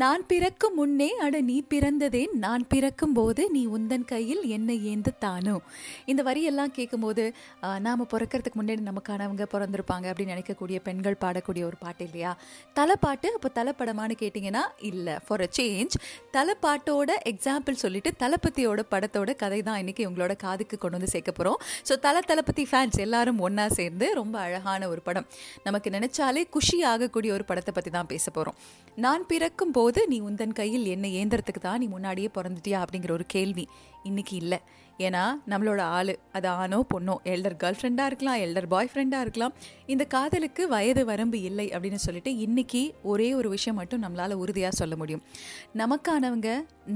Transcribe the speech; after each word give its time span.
நான் 0.00 0.22
பிறக்கும் 0.30 0.76
முன்னே 0.78 1.08
அட 1.24 1.36
நீ 1.48 1.54
பிறந்ததேன் 1.72 2.34
நான் 2.44 2.62
பிறக்கும் 2.72 3.14
போது 3.16 3.42
நீ 3.54 3.62
உந்தன் 3.76 4.06
கையில் 4.12 4.42
என்னை 4.56 4.76
ஏந்து 4.90 5.12
தானோ? 5.24 5.54
இந்த 6.10 6.20
வரியெல்லாம் 6.28 6.72
கேட்கும்போது 6.76 7.24
நாம் 7.86 8.02
பிறக்கிறதுக்கு 8.12 8.58
முன்னாடி 8.60 8.82
நமக்கானவங்க 8.88 9.46
பிறந்திருப்பாங்க 9.54 10.06
அப்படின்னு 10.10 10.34
நினைக்கக்கூடிய 10.34 10.78
பெண்கள் 10.86 11.18
பாடக்கூடிய 11.24 11.64
ஒரு 11.70 11.78
பாட்டு 11.82 12.04
இல்லையா? 12.08 12.30
தலைப்பாட்டு 12.78 13.30
அப்போ 13.36 13.50
தலைப்படமான்னு 13.58 14.16
கேட்டிங்கன்னா 14.22 14.62
இல்லை. 14.90 15.16
ஃபார் 15.26 15.44
அ 15.46 15.48
சேஞ்ச் 15.58 15.96
தலைப்பாட்டோட 16.36 17.10
எக்ஸாம்பிள் 17.32 17.80
சொல்லிட்டு 17.84 18.12
தளபதியோட 18.22 18.84
படத்தோட 18.94 19.34
கதை 19.42 19.60
தான் 19.68 19.80
இன்னைக்கு 19.84 20.08
உங்களோட 20.10 20.36
காதுக்கு 20.44 20.78
கொண்டு 20.78 20.98
வந்து 20.98 21.12
சேர்க்க 21.16 21.32
போகிறோம் 21.32 21.60
ஸோ 21.90 22.00
தல 22.06 22.24
தளபதி 22.30 22.66
ஃபேன்ஸ் 22.72 23.00
எல்லாரும் 23.06 23.42
ஒன்றா 23.48 23.68
சேர்ந்து 23.80 24.08
ரொம்ப 24.20 24.38
அழகான 24.46 24.82
ஒரு 24.94 25.04
படம். 25.10 25.28
நமக்கு 25.68 25.90
நினைச்சாலே 25.98 26.44
குஷி 26.56 26.80
ஆகக்கூடிய 26.94 27.32
ஒரு 27.38 27.46
படத்தை 27.52 27.74
பற்றி 27.74 27.92
தான் 27.98 28.10
பேச 28.14 28.26
போகிறோம் 28.30 28.58
நான் 28.98 29.22
பிறக்கும் 29.26 29.68
போது 29.68 29.80
நீ 30.12 30.20
உந்தன் 30.20 30.58
கையில் 30.60 30.86
என்னை 30.94 31.10
ஏந்திரத்துக்கு 31.20 31.60
தான் 31.60 31.78
நீ 31.78 31.86
முன்னாடியே 31.86 32.28
பிறந்துட்டியா 32.34 32.78
அப்படிங்கிற 32.84 33.10
ஒரு 33.10 33.26
கேள்வி 33.26 33.68
இன்றைக்கி 34.08 34.36
இல்லை. 34.42 34.58
ஏன்னா 34.98 35.22
நம்மளோட 35.50 35.80
ஆள் 35.80 36.12
அது 36.32 36.48
ஆணோ 36.48 36.78
பொண்ணோ 36.94 37.14
எல்டர் 37.32 37.56
கேர்ள் 37.62 37.78
ஃப்ரெண்டாக 37.78 38.10
இருக்கலாம் 38.10 38.40
எல்டர் 38.44 38.66
பாய் 38.66 38.90
ஃப்ரெண்டாக 38.92 39.20
இருக்கலாம். 39.20 39.54
இந்த 39.86 40.04
காதலுக்கு 40.04 40.68
வயது 40.68 41.04
வரம்பு 41.04 41.40
இல்லை 41.42 41.66
அப்படின்னு 41.70 42.00
சொல்லிட்டு 42.06 42.32
இன்றைக்கி 42.46 42.82
ஒரே 43.02 43.34
ஒரு 43.34 43.48
விஷயம் 43.48 43.78
மட்டும் 43.80 44.02
நம்மளால் 44.02 44.32
உறுதியாக 44.32 44.74
சொல்ல 44.80 44.96
முடியும். 44.96 45.22
நமக்கானவங்க 45.82 46.50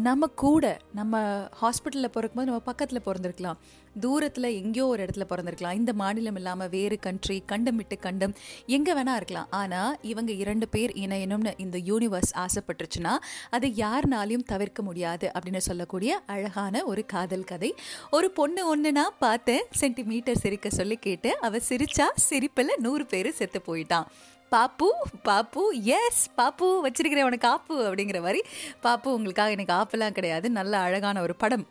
நம்ம 0.08 0.26
கூட 0.26 0.78
நம்ம 0.92 1.22
ஹாஸ்பிட்டலில் 1.62 2.14
பிறக்கும்போது 2.16 2.50
நம்ம 2.50 2.62
பக்கத்தில் 2.70 3.06
பிறந்திருக்கலாம். 3.08 3.60
தூரத்தில் 4.04 4.48
எங்கேயோ 4.60 4.86
ஒரு 4.92 5.00
இடத்துல 5.04 5.24
பிறந்திருக்கலாம். 5.30 5.78
இந்த 5.80 5.92
மாநிலம் 6.00 6.38
இல்லாமல் 6.40 6.70
வேறு 6.74 6.98
கண்ட்ரி 7.06 7.36
கண்டம் 7.52 7.78
விட்டு 7.80 7.98
கண்டம் 8.06 8.34
எங்கே 8.76 8.94
வேணா 8.98 9.14
இருக்கலாம். 9.20 9.48
ஆனால் 9.60 9.96
இவங்க 10.12 10.32
இரண்டு 10.42 10.68
பேர் 10.74 10.94
இணையணும்னு 11.04 11.54
இந்த 11.64 11.78
யூனிவர்ஸ் 11.90 12.32
ஆசைப்பட்டுருச்சுன்னா 12.44 13.14
அதை 13.58 13.70
யாருனாலையும் 13.84 14.46
தவிர்க்க 14.52 14.82
முடியாது 14.88 15.28
அப்படின்னு 15.34 15.62
சொல்லக்கூடிய 15.70 16.20
அழகான 16.36 16.84
ஒரு 16.92 17.04
காதல் 17.14 17.48
கதை. 17.52 17.72
ஒரு 18.18 18.30
பொண்ணு 18.38 18.62
ஒன்று 18.74 18.92
நான் 19.00 19.18
பார்த்தேன். 19.26 19.66
சென்டிமீட்டர் 19.82 20.42
சிரிக்க 20.44 20.68
சொல்லி 20.78 20.98
கேட்டு 21.08 21.32
அவள் 21.48 21.66
சிரிச்சா 21.68 22.08
சிரிப்பில் 22.28 22.80
நூறு 22.86 23.06
பேர் 23.12 23.30
செத்து 23.40 23.60
போயிட்டான் 23.68 24.08
பாப்பு 24.52 24.88
பாப்பு 25.28 25.62
எஸ் 25.96 26.20
பாப்பு 26.38 26.66
வச்சிருக்கிறேன் 26.84 27.28
உனக்கு 27.28 27.48
ஆப்பு 27.54 27.76
அப்படிங்கிற 27.86 28.18
மாதிரி 28.26 28.40
பாப்பு 28.84 29.08
உங்களுக்காக 29.16 29.54
எனக்கு 29.56 29.74
ஆப்பெல்லாம் 29.78 30.16
கிடையாது. 30.18 30.46
நல்ல 30.58 30.74
அழகான 30.86 31.22
ஒரு 31.26 31.34
படம் 31.42 31.64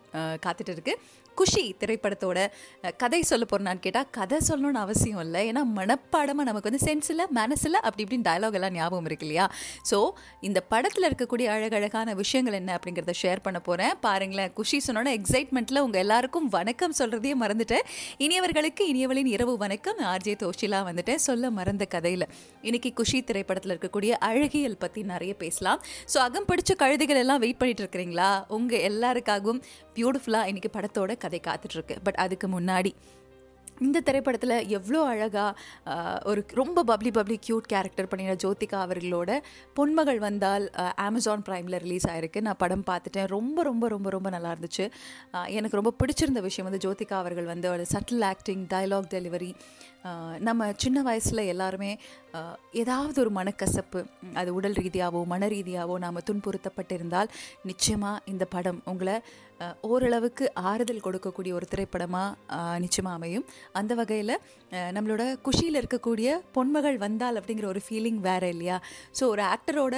காத்துட்டு 0.46 0.74
இருக்கு. 0.76 0.96
குஷி 1.42 1.66
திரைப்படத்தோட 1.84 2.40
கதை 3.04 3.22
சொல்ல 3.32 3.44
போகிறனான்னு 3.52 3.86
கேட்டால் 3.86 4.10
கதை 4.20 4.40
சொல்லணும்னு 4.50 4.84
அவசியம் 4.86 5.22
இல்லை. 5.26 5.44
ஏன்னா 5.52 5.64
மனப்பாடமாக 5.80 6.48
நமக்கு 6.52 6.70
வந்து 6.72 6.84
சென்ஸில் 6.88 7.26
மனசில் 7.40 7.64
இல்லை 7.70 7.80
அப்படி 7.88 8.04
இப்படின்னு 8.04 8.28
டயலாக் 8.28 8.56
எல்லாம் 8.58 8.76
ஞாபகம் 8.78 9.08
இருக்கு 9.10 9.26
இல்லையா? 9.28 9.46
ஸோ 9.90 9.98
இந்த 10.48 10.60
படத்தில் 10.72 11.08
இருக்கக்கூடிய 11.08 11.48
அழகழகான 11.54 12.14
விஷயங்கள் 12.20 12.58
என்ன 12.60 12.72
அப்படிங்கிறத 12.78 13.14
ஷேர் 13.22 13.42
பண்ண 13.46 13.60
போகிறேன் 13.68 13.94
பாருங்களேன் 14.06 14.52
குஷி 14.58 14.78
சொன்னோட 14.88 15.10
எக்ஸைட்மெண்ட்டில் 15.20 15.82
உங்கள் 15.86 16.02
எல்லாருக்கும் 16.04 16.48
வணக்கம் 16.58 16.96
சொல்கிறதையே 17.00 17.36
மறந்துட்டேன். 17.44 17.86
இனியவர்களுக்கு 18.26 18.84
இனியவளின் 18.92 19.30
இரவு 19.36 19.56
வணக்கம். 19.64 20.00
ஆர்ஜே 20.12 20.36
தோஷிலா 20.44 20.82
வந்துட்டேன். 20.90 21.22
சொல்ல 21.28 21.52
மறந்த 21.60 21.86
கதையில். 21.96 22.26
இன்னைக்கு 22.68 22.92
குஷி 23.00 23.20
திரைப்படத்தில் 23.30 23.74
இருக்கக்கூடிய 23.76 24.12
அழகியல் 24.30 24.82
பற்றி 24.84 25.04
நிறைய 25.14 25.34
பேசலாம். 25.44 25.82
ஸோ 26.14 26.20
அகம் 26.28 26.48
பிடிச்ச 26.52 26.74
கழுதைகள் 26.84 27.22
எல்லாம் 27.24 27.42
வெயிட் 27.46 27.60
பண்ணிட்டு 27.62 27.84
இருக்கிறீங்களா? 27.86 28.32
உங்கள் 28.58 28.86
எல்லாருக்காகவும் 28.92 29.62
பியூட்டிஃபுல்லாக 29.98 30.50
இன்னைக்கு 30.52 30.72
படத்தோட 30.78 31.12
கதை 31.26 31.42
காத்துட்ருக்கு. 31.50 31.98
பட் 32.08 32.22
அதுக்கு 32.26 32.50
முன்னாடி 32.60 32.94
இந்த 33.86 34.00
திரைப்படத்தில் 34.08 34.68
எவ்வளோ 34.76 35.00
அழகாக 35.14 36.24
ஒரு 36.30 36.42
ரொம்ப 36.60 36.84
பப்ளி 36.90 37.10
பப்ளி 37.18 37.36
க்யூட் 37.48 37.66
கேரக்டர் 37.72 38.08
பண்ணின 38.12 38.36
ஜோதிகா 38.44 38.78
அவர்களோட 38.84 39.32
பொன்மகள் 39.78 40.20
வந்தால் 40.26 40.66
அமேசான் 41.08 41.44
ப்ரைமில் 41.48 41.82
ரிலீஸ் 41.86 42.08
ஆயிருக்கு. 42.12 42.42
நான் 42.48 42.62
படம் 42.64 42.86
பார்த்துட்டேன். 42.90 43.28
ரொம்ப 43.34 43.64
ரொம்ப 43.70 43.88
ரொம்ப 43.96 44.10
ரொம்ப 44.16 44.30
நல்லா 44.36 44.52
இருந்துச்சு. 44.56 44.86
எனக்கு 45.58 45.80
ரொம்ப 45.80 45.94
பிடிச்சிருந்த 46.02 46.44
விஷயம் 46.48 46.70
வந்து 46.70 46.84
ஜோதிகா 46.86 47.18
அவர்கள் 47.24 47.52
வந்து 47.54 47.70
ஒரு 47.74 47.86
சட்டில் 47.94 48.26
ஆக்டிங் 48.32 48.64
டைலாக் 48.74 49.12
டெலிவரி 49.16 49.52
நம்ம 50.48 50.68
சின்ன 50.84 51.02
வயசில் 51.08 51.50
எல்லாருமே 51.54 51.92
ஏதாவது 52.82 53.18
ஒரு 53.24 53.32
மனக்கசப்பு 53.38 54.00
அது 54.40 54.50
உடல் 54.58 54.78
ரீதியாகவோ 54.82 55.22
மன 55.34 55.48
ரீதியாகவோ 55.56 55.96
நாம் 56.04 56.26
துன்புறுத்தப்பட்டிருந்தால் 56.30 57.30
நிச்சயமாக 57.70 58.24
இந்த 58.32 58.46
படம் 58.56 58.80
உங்களை 58.92 59.16
ஓரளவுக்கு 59.90 60.46
ஆறுதல் 60.70 61.04
கொடுக்கக்கூடிய 61.04 61.52
ஒரு 61.58 61.66
திரைப்படமாக 61.72 62.80
நிச்சயமாக 62.84 63.18
அமையும். 63.18 63.46
அந்த 63.80 63.94
வகையில் 64.00 64.34
நம்மளோட 64.96 65.24
குஷியில் 65.46 65.80
இருக்கக்கூடிய 65.82 66.30
பொன்மகள் 66.56 66.98
வந்தால் 67.04 67.40
அப்படிங்கிற 67.40 67.68
ஒரு 67.74 67.82
ஃபீலிங் 67.86 68.20
வேறு 68.28 68.50
இல்லையா? 68.56 68.78
ஸோ 69.18 69.24
ஒரு 69.34 69.44
ஆக்டரோட 69.54 69.96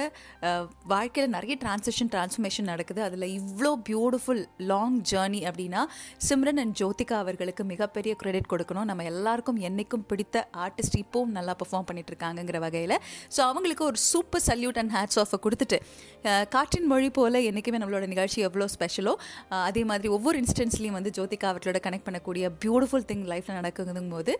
வாழ்க்கையில் 0.94 1.34
நிறைய 1.36 1.56
டிரான்சிஷன் 1.64 2.12
டிரான்ஸ்ஃபர்மேஷன் 2.14 2.70
நடக்குது. 2.72 3.02
அதில் 3.08 3.28
இவ்வளோ 3.38 3.72
பியூட்டிஃபுல் 3.88 4.44
லாங் 4.72 4.98
ஜேர்னி 5.12 5.42
அப்படின்னா 5.50 5.82
சிம்ரன் 6.28 6.62
அண்ட் 6.64 6.76
ஜோதிகா 6.82 7.18
அவர்களுக்கு 7.24 7.64
மிகப்பெரிய 7.72 8.14
கிரெடிட் 8.22 8.50
கொடுக்கணும். 8.54 8.88
நம்ம 8.92 9.08
எல்லாருக்கும் 9.14 9.60
எல்லாருக்கும் 9.98 10.10
பிடித்த 10.10 10.36
ஆர்டிஸ்ட் 10.64 10.96
இப்போவும் 11.02 11.34
நல்லா 11.38 11.52
பெர்ஃபார்ம் 11.60 11.86
பண்ணிட்டு 11.88 12.10
இருக்காங்கங்கிற 12.12 12.58
வகையில். 12.66 12.96
ஸோ 13.34 13.40
அவங்களுக்கு 13.50 13.84
ஒரு 13.90 13.98
சூப்பர் 14.10 14.44
சல்யூட் 14.48 14.78
அண்ட் 14.82 14.92
ஹேட்ஸ் 14.96 15.18
ஆஃபை 15.22 15.38
கொடுத்துட்டு 15.44 15.78
காற்றின் 16.54 16.88
மொழி 16.92 17.10
போல் 17.18 17.38
என்றைக்குமே 17.48 17.80
நம்மளோட 17.82 18.06
நிகழ்ச்சி 18.14 18.38
எவ்வளோ 18.48 18.68
ஸ்பெஷலோ 18.76 19.14
அதே 19.68 19.82
மாதிரி 19.90 20.08
ஒவ்வொரு 20.16 20.38
இன்ஸ்டன்ஸ்லையும் 20.42 20.96
வந்து 20.98 21.12
ஜோதிகா 21.18 21.48
அவர்களோட 21.52 21.80
கனெக்ட் 21.86 22.06
பண்ணக்கூடிய 22.08 22.46
பியூட்டிஃபுல் 22.64 23.06
திங் 23.10 23.26
லைஃப்பில் 23.32 23.58
நடக்குதுங்கும் 23.60 24.14
போது 24.16 24.34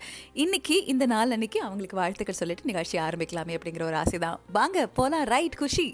இன்னைக்கு 0.45 0.79
இந்த 0.95 1.07
நாள் 1.15 1.35
அன்னைக்கு 1.37 1.61
அவங்களுக்கு 1.67 2.01
வாழ்த்துக்கள் 2.03 2.41
சொல்லிட்டு 2.43 2.71
நிகழ்ச்சி 2.73 2.99
ஆரம்பிக்கலாமே 3.09 3.57
அப்படிங்கிற 3.59 3.85
ஒரு 3.91 3.99
ஆசை 4.03 4.19
தான் 4.27 4.41
வாங்க 4.59 4.87
போலாம். 4.99 5.27
ரைட் 5.35 5.59
குஷி. 5.63 5.87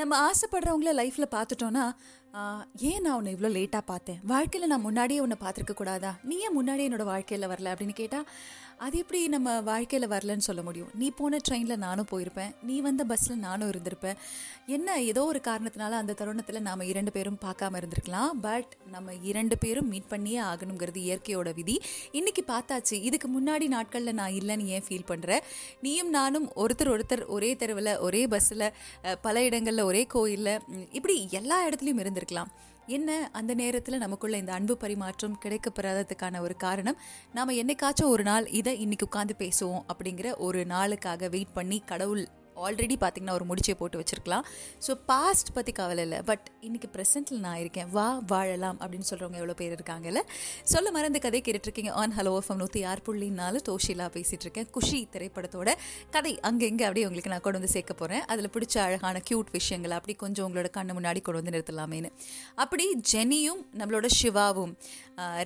நம்ம 0.00 0.12
ஆசைப்படுறவங்கள 0.28 0.92
லைஃப்பில் 1.00 1.32
பார்த்துட்டோன்னா 1.34 1.84
ஏன் 2.88 3.02
நான் 3.04 3.16
உன்னை 3.16 3.32
இவ்வளோ 3.34 3.50
லேட்டாக 3.56 3.82
பார்த்தேன்? 3.86 4.18
வாழ்க்கையில் 4.32 4.70
நான் 4.70 4.86
முன்னாடியே 4.86 5.20
உன்னை 5.20 5.36
பார்த்துருக்க 5.40 5.74
கூடாதா? 5.74 6.12
நீ 6.28 6.36
ஏன் 6.46 6.56
முன்னாடியே 6.58 6.88
என்னோட 6.88 7.04
வாழ்க்கையில் 7.12 7.50
வரல 7.52 7.72
அப்படின்னு 7.72 8.00
கேட்டால் 8.02 8.28
அது 8.84 8.96
எப்படி 9.00 9.18
நம்ம 9.34 9.48
வாழ்க்கையில் 9.68 10.08
வரலன்னு 10.12 10.44
சொல்ல 10.46 10.62
முடியும்? 10.62 10.88
நீ 11.00 11.08
போன 11.18 11.38
ட்ரெயினில் 11.48 11.82
நானும் 11.84 12.08
போயிருப்பேன். 12.10 12.54
நீ 12.68 12.76
வந்த 12.86 13.02
பஸ்ஸில் 13.10 13.38
நானும் 13.44 13.70
இருந்திருப்பேன். 13.72 14.16
என்ன 14.76 14.96
ஏதோ 15.10 15.22
ஒரு 15.24 15.40
காரணத்தினால 15.44 15.92
அந்த 16.00 16.16
தருணத்தில் 16.20 16.60
நாம் 16.62 16.82
இரண்டு 16.92 17.12
பேரும் 17.16 17.38
பார்க்காம 17.44 17.80
இருந்திருக்கலாம். 17.80 18.32
பட் 18.46 18.72
நம்ம 18.90 19.14
இரண்டு 19.30 19.58
பேரும் 19.58 19.88
மீட் 19.88 20.08
பண்ணியே 20.08 20.40
ஆகணுங்கிறது 20.40 21.00
இயற்கையோட 21.04 21.52
விதி. 21.54 21.76
இன்றைக்கி 22.12 22.44
பார்த்தாச்சு. 22.48 22.98
இதுக்கு 23.08 23.30
முன்னாடி 23.36 23.68
நாட்களில் 23.76 24.18
நான் 24.20 24.36
இல்லைன்னு 24.40 24.66
ஏன் 24.78 24.86
ஃபீல் 24.88 25.08
பண்ணுறேன் 25.12 25.46
நீயும் 25.86 26.10
நானும் 26.18 26.48
ஒருத்தர் 26.64 26.92
ஒருத்தர் 26.96 27.24
ஒரே 27.36 27.52
தெருவில் 27.62 27.92
ஒரே 28.08 28.24
பஸ்ஸில் 28.34 28.66
பல 29.28 29.44
இடங்களில் 29.44 29.88
ஒரே 29.90 30.04
கோயிலில் 30.16 30.52
இப்படி 30.98 31.16
எல்லா 31.40 31.58
இடத்துலையும் 31.68 32.02
இருந்திருக்கலாம். 32.24 32.52
என்ன 32.86 33.28
அந்த 33.32 33.54
நேரத்தில் 33.54 33.98
நமக்குள்ள 33.98 34.36
இந்த 34.36 34.52
அன்பு 34.52 34.76
பரிமாற்றம் 34.76 35.38
கிடைக்கப்பெறாததுக்கான 35.44 36.40
ஒரு 36.40 36.56
காரணம் 36.56 36.96
நாம் 37.34 37.50
என்னைக்காச்சும் 37.50 38.12
ஒரு 38.14 38.22
நாள் 38.22 38.46
இதை 38.46 38.80
இன்னைக்கு 38.80 39.08
உட்காந்து 39.12 39.32
பேசுவோம் 39.38 39.82
அப்படிங்கிற 39.94 40.36
ஒரு 40.36 40.64
நாளுக்காக 40.64 41.28
வெயிட் 41.28 41.52
பண்ணி 41.52 41.82
கடவுள் 41.86 42.28
ஆல்ரெடி 42.66 42.98
பார்த்தீங்கன்னா 43.04 43.36
ஒரு 43.38 43.46
முடிச்சை 43.50 43.76
போட்டு 43.82 44.00
வச்சிருக்கலாம். 44.02 44.44
ஸோ 44.86 44.94
பாஸ்ட் 45.12 45.52
பற்றி 45.58 45.74
கவலை 45.80 46.04
இல்லை. 46.08 46.20
பட் 46.32 46.46
இன்றைக்கி 46.68 46.90
ப்ரெசென்ட்டில் 46.96 47.42
நான் 47.46 47.60
இருக்கேன். 47.64 47.88
வா 47.96 48.08
வாழலாம் 48.34 48.78
அப்படின்னு 48.82 49.08
சொல்கிறவங்க 49.12 49.40
எவ்வளோ 49.42 49.56
பேர் 49.62 49.76
இருக்காங்கல்ல? 49.78 50.22
சொல்ல 50.74 50.90
மறந்த 50.98 51.18
கதை 51.26 51.42
கேட்டுட்ருக்கீங்க. 51.48 51.94
ஆன் 52.02 52.16
ஹலோ 52.18 52.34
ஃபம் 52.46 52.60
நூற்றி 52.64 52.82
ஆறு 52.92 53.02
புள்ளின்னாலும் 53.08 53.42
நாலு 53.44 53.58
தோஷிலா 53.68 54.06
பேசிகிட்டு 54.14 54.44
இருக்கேன் 54.46 54.68
குஷி 54.74 54.98
திரைப்படத்தோட 55.14 55.70
கதை 56.14 56.32
அங்கே 56.48 56.66
இங்கே 56.72 56.84
அப்படியே 56.88 57.06
உங்களுக்கு 57.08 57.32
நான் 57.32 57.42
கொண்டு 57.46 57.58
வந்து 57.60 57.72
சேர்க்க 57.74 57.94
போகிறேன் 58.00 58.22
அதில் 58.32 58.50
பிடிச்ச 58.54 58.76
அழகான 58.84 59.22
க்யூட் 59.28 59.50
விஷயங்கள் 59.56 59.94
அப்படி 59.98 60.14
கொஞ்சம் 60.22 60.44
உங்களோட 60.46 60.68
கண்ணு 60.76 60.92
முன்னாடி 60.98 61.20
கொண்டு 61.26 61.40
வந்து 61.40 61.54
நிறுத்தலாமேன்னு. 61.54 62.10
அப்படி 62.64 62.84
ஜெனியும் 63.12 63.62
நம்மளோட 63.80 64.08
சிவாவும் 64.20 64.72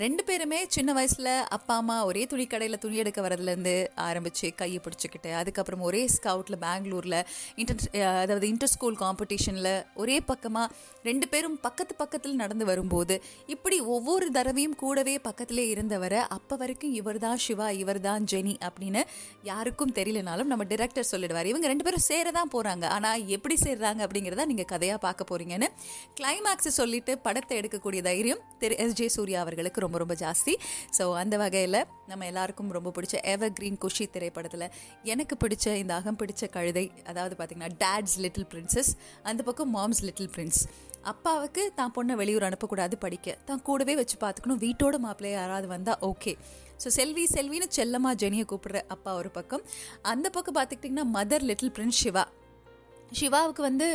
ரெண்டு 0.02 0.22
பேருமே 0.28 0.58
சின்ன 0.74 0.90
வயசில் 0.98 1.32
அப்பா 1.56 1.74
அம்மா 1.80 1.96
ஒரே 2.10 2.22
துணி 2.30 2.44
கடையில் 2.52 2.80
துணி 2.84 2.96
எடுக்க 3.02 3.20
வரதுலேருந்து 3.26 3.74
ஆரம்பித்து 4.08 4.48
கையை 4.60 4.78
பிடிச்சிக்கிட்டு 4.84 5.30
அதுக்கப்புறம் 5.40 5.82
ஒரே 5.88 6.02
ஸ்கவுட்டில் 6.14 6.58
பெங்களூர் 6.64 6.97
பெங்களூரில் 6.98 7.26
இன்டர் 7.54 7.80
அதாவது 8.22 8.46
இன்டர் 8.48 8.72
ஸ்கூல் 8.74 8.98
காம்படிஷனில் 9.02 9.72
ஒரே 9.94 10.16
பக்கமாக 10.20 10.66
ரெண்டு 11.04 11.26
பேரும் 11.28 11.56
பக்கத்து 11.60 11.94
பக்கத்தில் 11.94 12.38
நடந்து 12.42 12.64
வரும்போது 12.64 13.14
இப்படி 13.46 13.80
ஒவ்வொரு 13.80 14.26
தடவையும் 14.30 14.76
கூடவே 14.76 15.14
பக்கத்திலே 15.18 15.64
இருந்தவரை 15.68 16.20
அப்போ 16.36 16.56
வரைக்கும் 16.56 16.94
இவர் 17.00 17.18
தான் 17.18 17.40
சிவா 17.46 17.68
இவர் 17.72 18.00
தான் 18.00 18.24
ஜெனி 18.32 18.54
அப்படின்னு 18.68 19.02
யாருக்கும் 19.42 19.94
தெரியலனாலும் 19.98 20.50
நம்ம 20.52 20.64
டிரெக்டர் 20.64 21.10
சொல்லிடுவார். 21.12 21.50
இவங்க 21.52 21.66
ரெண்டு 21.68 21.84
பேரும் 21.84 22.06
சேர 22.08 22.30
தான் 22.30 22.52
போகிறாங்க 22.54 22.84
ஆனால் 22.96 23.24
எப்படி 23.28 23.56
சேர்றாங்க 23.64 24.00
அப்படிங்கிறத 24.06 24.46
நீங்கள் 24.46 24.70
கதையாக 24.72 25.00
பார்க்க 25.06 25.30
போகிறீங்கன்னு 25.30 25.68
கிளைமேக்ஸை 26.20 26.72
சொல்லிட்டு 26.80 27.14
படத்தை 27.26 27.56
எடுக்கக்கூடிய 27.60 28.02
தைரியம் 28.02 28.42
திரு 28.58 28.76
எஸ். 28.84 28.96
ஜே. 29.00 29.08
சூர்யா 29.16 29.40
அவர்களுக்கு 29.44 29.84
ரொம்ப 29.86 29.98
ரொம்ப 29.98 30.14
ஜாஸ்தி. 30.24 30.54
ஸோ 30.98 31.04
அந்த 31.22 31.34
வகையில் 31.36 31.80
நம்ம 32.06 32.26
எல்லாருக்கும் 32.26 32.74
ரொம்ப 32.78 32.92
பிடிச்ச 32.96 33.16
எவர் 33.34 33.54
கிரீன் 33.58 33.78
குஷி 33.78 34.04
திரைப்படத்தில் 34.14 34.66
எனக்கு 35.04 35.34
பிடிச்ச 35.44 35.66
இந்த 35.82 35.92
அகம் 36.00 36.18
பிடிச்ச 36.20 36.44
கழுதை 36.56 36.84
அதாவது 37.10 37.34
பார்த்தீங்கன்னா 37.38 37.72
டேட்ஸ் 37.82 38.16
லிட்டில் 38.24 38.48
பிரின்சஸ் 38.52 38.90
அந்த 39.30 39.40
பக்கம் 39.48 39.72
மாம்ஸ் 39.76 40.02
லிட்டில் 40.08 40.30
பிரின்ஸ் 40.36 40.62
அப்பாவுக்கு 41.12 41.62
தான் 41.78 41.92
பொண்ணை 41.96 42.14
வெளியூர் 42.20 42.46
அனுப்பக்கூடாது 42.48 42.94
படிக்க. 43.04 43.36
தான் 43.48 43.62
கூடவே 43.68 43.94
வச்சு 44.00 44.16
பார்த்துக்கணும் 44.24 44.62
வீட்டோட 44.64 44.96
மாப்பிள்ளை 45.04 45.30
யாராவது 45.36 45.68
வந்தால் 45.74 46.00
ஓகே 46.10 46.32
ஸோ 46.82 46.88
செல்வி 46.96 47.24
செல்வின்னு 47.36 47.68
செல்லம்மா 47.76 48.10
ஜெனியை 48.22 48.44
கூப்பிடுற 48.50 48.80
அப்பா 48.94 49.12
ஒரு 49.20 49.30
பக்கம். 49.38 49.62
அந்த 50.12 50.26
பக்கம் 50.36 50.56
பார்த்துக்கிட்டிங்கன்னா 50.58 51.06
மதர் 51.16 51.46
லிட்டில் 51.50 51.72
பிரின்ஸ் 51.78 52.02
சிவா. 52.04 52.24
சிவாவுக்கு 53.18 53.62
வந்து 53.66 53.86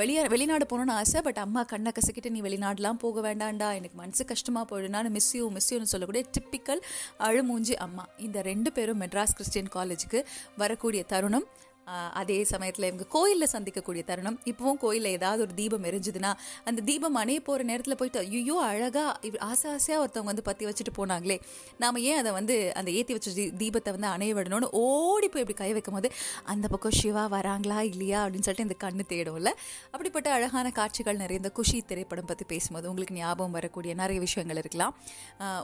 வெளியே 0.00 0.20
வெளிநாடு 0.32 0.64
போகணும்னு 0.68 0.94
ஆசை 1.00 1.20
பட் 1.26 1.40
அம்மா 1.42 1.62
கண்ணை 1.72 1.90
கசக்கிட்டு 1.96 2.30
நீ 2.34 2.40
வெளிநாடுலாம் 2.46 3.00
போக 3.02 3.20
வேண்டாம்டா. 3.26 3.68
எனக்கு 3.78 3.96
மனசு 4.02 4.24
கஷ்டமாக 4.30 4.64
போயிடும். 4.70 4.94
நான் 4.96 5.10
மிஸ் 5.16 5.32
யூ 5.38 5.46
மிஸ் 5.56 5.68
யூன்னு 5.72 5.92
சொல்லக்கூடிய 5.92 6.24
டிப்பிக்கல் 6.36 6.80
அழுமூஞ்சி 7.28 7.76
அம்மா. 7.86 8.06
இந்த 8.26 8.40
ரெண்டு 8.50 8.72
பேரும் 8.78 9.00
மெட்ராஸ் 9.04 9.36
கிறிஸ்டியன் 9.40 9.70
காலேஜுக்கு 9.76 10.20
வரக்கூடிய 10.62 11.02
தருணம். 11.12 11.46
அதே 11.84 12.44
சமயத்தில் 12.44 12.84
இவங்க 12.84 13.04
கோயிலில் 13.04 13.48
சந்திக்கக்கூடிய 13.52 14.04
தருணம். 14.04 14.40
இப்போவும் 14.44 14.78
கோயிலில் 14.78 15.10
ஏதாவது 15.10 15.42
ஒரு 15.42 15.54
தீபம் 15.54 15.84
எரிஞ்சுதுன்னா 15.84 16.32
அந்த 16.64 16.82
தீபம் 16.82 17.16
அணைய 17.16 17.40
போகிற 17.40 17.64
நேரத்தில் 17.64 17.96
போயிட்டு 17.96 18.18
ஐயோ 18.18 18.62
அழகாக 18.62 19.18
ஆசை 19.38 19.70
ஆசையாக 19.70 20.06
ஒருத்தவங்க 20.06 20.24
வந்து 20.24 20.42
பற்றி 20.42 20.66
வச்சுட்டு 20.66 20.92
போனாங்களே. 20.96 21.40
நாம் 21.78 21.96
ஏன் 21.96 22.16
அதை 22.16 22.32
வந்து 22.32 22.74
அந்த 22.74 22.90
ஏற்றி 22.90 23.12
வச்ச 23.12 23.30
தீ- 23.30 23.52
தீபத்தை 23.58 23.98
வந்து 23.98 24.06
அணைய 24.06 24.34
விடணும்னு 24.34 24.70
ஓடி 24.70 25.28
போய் 25.28 25.42
இப்படி 25.42 25.58
கை 25.58 25.72
வைக்கும் 25.72 25.94
போது 25.94 26.12
அந்த 26.44 26.68
பக்கம் 26.68 26.92
சிவா 26.92 27.28
வராங்களா 27.30 27.80
இல்லையா? 27.80 28.26
அப்படின்னு 28.26 28.46
சொல்லிட்டு 28.48 28.66
இந்த 28.66 28.76
கண்ணு 28.80 29.12
தேடும்ல. 29.12 29.50
அப்படிப்பட்ட 29.84 30.32
அழகான 30.32 30.70
காட்சிகள் 30.70 31.16
நிறைய. 31.16 31.36
இந்த 31.36 31.50
குஷி 31.50 31.80
திரைப்படம் 31.80 32.24
பற்றி 32.24 32.44
பேசும்போது 32.44 32.88
உங்களுக்கு 32.88 33.14
ஞாபகம் 33.14 33.52
வரக்கூடிய 33.52 33.94
நிறைய 33.94 34.20
விஷயங்கள் 34.20 34.56
இருக்கலாம். 34.56 34.96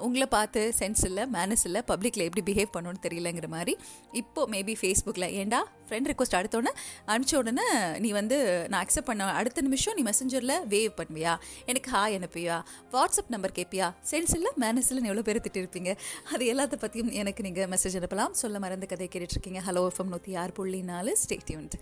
உங்களை 0.00 0.26
பார்த்து 0.26 0.74
சென்ஸ் 0.78 1.04
இல்லை 1.04 1.24
மேனஸ் 1.32 1.64
இல்லை 1.64 1.82
பப்ளிக்கில் 1.88 2.28
எப்படி 2.30 2.52
பிஹேவ் 2.52 2.76
பண்ணணும்னு 2.78 3.04
தெரியலங்கிற 3.08 3.46
மாதிரி 3.46 3.76
இப்போ 4.12 4.46
மேபி 4.50 4.74
ஃபேஸ்புக்கில் 4.80 5.30
ஏண்டா 5.30 5.68
ஃப்ரெண்ட் 5.88 6.08
ரிக்வஸ்ட் 6.12 6.36
அடுத்தோடனே 6.38 6.72
அனுப்பிச்ச 7.06 7.36
உடனே 7.36 7.66
நீ 7.98 8.10
வந்து 8.10 8.66
நான் 8.68 8.86
அக்செப்ட் 8.86 9.08
பண்ண 9.10 9.24
அடுத்த 9.24 9.60
நிமிஷம் 9.60 9.94
நீ 9.94 10.02
மெசஞ்சரில் 10.02 10.56
வேவ் 10.68 10.98
பண்ணுவியா? 11.00 11.36
எனக்கு 11.66 11.90
ஹாய் 11.90 12.16
அனுப்பியா? 12.18 12.62
வாட்ஸ்அப் 12.92 13.28
நம்பர் 13.28 13.52
கேட்பியா 13.54 13.88
சென்ஸ் 14.10 14.34
இல்லை 14.34 14.52
மேனஸ் 14.60 14.88
எவ்வளோ 14.90 15.22
பேர் 15.22 15.40
திட்டிருப்பீங்க? 15.50 15.96
அது 16.32 16.54
எல்லாத்த 16.54 16.76
பற்றியும் 16.76 17.10
எனக்கு 17.10 17.42
நீங்கள் 17.42 17.68
மெசேஜ் 17.68 17.96
அனுப்பலாம். 18.00 18.30
சொல்ல 18.30 18.58
மறந்து 18.58 18.86
கதை 18.86 19.08
கேட்டுட்ருக்கீங்க 19.12 19.60
ஹலோ 19.66 19.88
எஃப்எம் 19.90 20.12
நூற்றி 20.14 20.34
ஆறு 20.34 20.52
புள்ளி 20.52 20.82
நாலு. 20.82 21.16
ஸ்டேட்யூன்ட் 21.24 21.76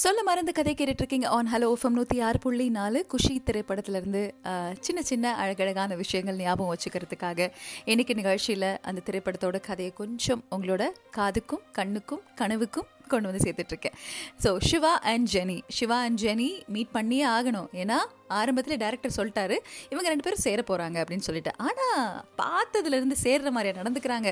சொல்ல 0.00 0.20
மறந்து 0.22 0.52
கதை 0.52 0.72
கேட்டுட்ருக்கீங்க. 0.76 1.26
ஆன் 1.36 1.48
ஹலோ 1.52 1.66
எஃப்எம் 1.74 1.96
நூற்றி 1.96 2.18
ஆறு 2.26 2.38
புள்ளி 2.44 2.66
நாலு 2.76 3.00
குஷி 3.06 3.34
திரைப்படத்துலேருந்து 3.46 4.22
சின்ன 4.86 5.00
சின்ன 5.10 5.34
அழகழகான 5.42 5.96
விஷயங்கள் 6.02 6.36
ஞாபகம் 6.36 6.70
வச்சுக்கிறதுக்காக 6.74 7.48
இன்றைக்கி 7.92 8.14
நிகழ்ச்சியில் 8.20 8.68
அந்த 8.82 9.02
திரைப்படத்தோட 9.08 9.60
கதையை 9.68 9.92
கொஞ்சம் 10.00 10.44
உங்களோட 10.56 10.86
காதுக்கும் 11.18 11.64
கண்ணுக்கும் 11.78 12.22
கனவுக்கும் 12.40 12.88
கொண்டு 13.12 13.28
வந்து 13.30 13.44
சேர்த்துட்ருக்கேன். 13.46 13.96
So 14.42 14.50
Siva 14.70 14.92
and 15.12 15.28
Jenny 15.32 15.58
Siva 15.78 16.00
and 16.06 16.20
Jenny 16.24 16.50
meet 16.76 16.94
பண்ணியே 16.96 17.26
ஆகணும். 17.36 17.68
ஏன்னா 17.82 17.98
ஆரம்பத்தில் 18.38 18.80
டேரக்டர் 18.84 19.14
சொல்லிட்டாரு 19.18 19.56
இவங்க 19.92 20.06
ரெண்டு 20.12 20.26
பேரும் 20.26 20.42
சேர 20.46 20.60
போகிறாங்க 20.70 20.96
அப்படின்னு 21.02 21.26
சொல்லிட்டு. 21.28 21.52
ஆனால் 21.66 22.08
பார்த்ததுலேருந்து 22.42 23.18
சேர்ற 23.24 23.50
மாதிரியா 23.56 23.76
நடந்துக்கிறாங்க. 23.80 24.28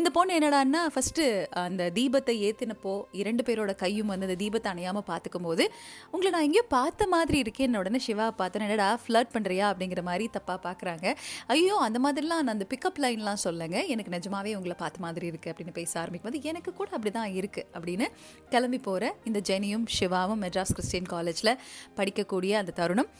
இந்த 0.00 0.08
பொண்ணு 0.16 0.36
என்னடான்னா 0.38 0.82
ஃபஸ்ட்டு 0.94 1.24
அந்த 1.66 1.90
தீபத்தை 1.98 2.36
ஏற்றினப்போ 2.48 2.94
இரண்டு 3.22 3.44
பேரோட 3.48 3.74
கையும் 3.84 4.10
வந்து 4.12 4.28
அந்த 4.28 4.38
தீபத்தை 4.44 4.70
அணையாமல் 4.74 5.06
பார்த்துக்கும் 5.12 5.46
போது 5.48 5.66
உங்களை 6.12 6.32
நான் 6.36 6.46
எங்கேயோ 6.48 6.66
பார்த்த 6.76 7.08
மாதிரி 7.14 7.38
இருக்கேன். 7.44 7.80
உடனே 7.82 8.00
சிவா 8.06 8.26
பார்த்தேன் 8.40 8.66
என்னடா 8.66 8.88
ஃப்ளர்ட் 9.04 9.32
பண்ணுறியா 9.34 9.66
அப்படிங்கிற 9.72 10.02
மாதிரி 10.10 10.26
தப்பாக 10.36 10.58
பார்க்குறாங்க. 10.66 11.06
ஐயோ 11.54 11.76
அந்த 11.86 11.98
மாதிரிலாம் 12.04 12.42
நான் 12.44 12.54
அந்த 12.56 12.66
பிக்கப் 12.72 13.00
லைன்லாம் 13.04 13.42
சொல்லுங்க 13.46 13.76
எனக்கு 13.94 14.12
நிஜமாவே 14.16 14.54
உங்களை 14.58 14.76
பார்த்த 14.82 15.04
மாதிரி 15.06 15.26
இருக்குது 15.30 15.52
அப்படின்னு 15.52 15.74
பேச 15.80 15.92
ஆரம்பிக்கும் 16.02 16.30
போது 16.30 16.48
எனக்கு 16.52 16.70
கூட 16.80 16.88
அப்படி 16.96 17.12
தான் 17.18 17.32
இருக்குது 17.40 17.66
அப்படின்னு 17.76 18.06
கிளம்பி 18.52 18.80
போகிற 18.88 19.12
இந்த 19.30 19.40
ஜெனியும் 19.50 19.86
சிவாவும் 19.98 20.42
மெட்ராஸ் 20.44 20.74
கிறிஸ்டியன் 20.78 21.10
காலேஜில் 21.14 21.52
படிக்கக்கூடிய 21.98 22.52
அந்த 22.62 22.74
தருணம். 22.80 23.10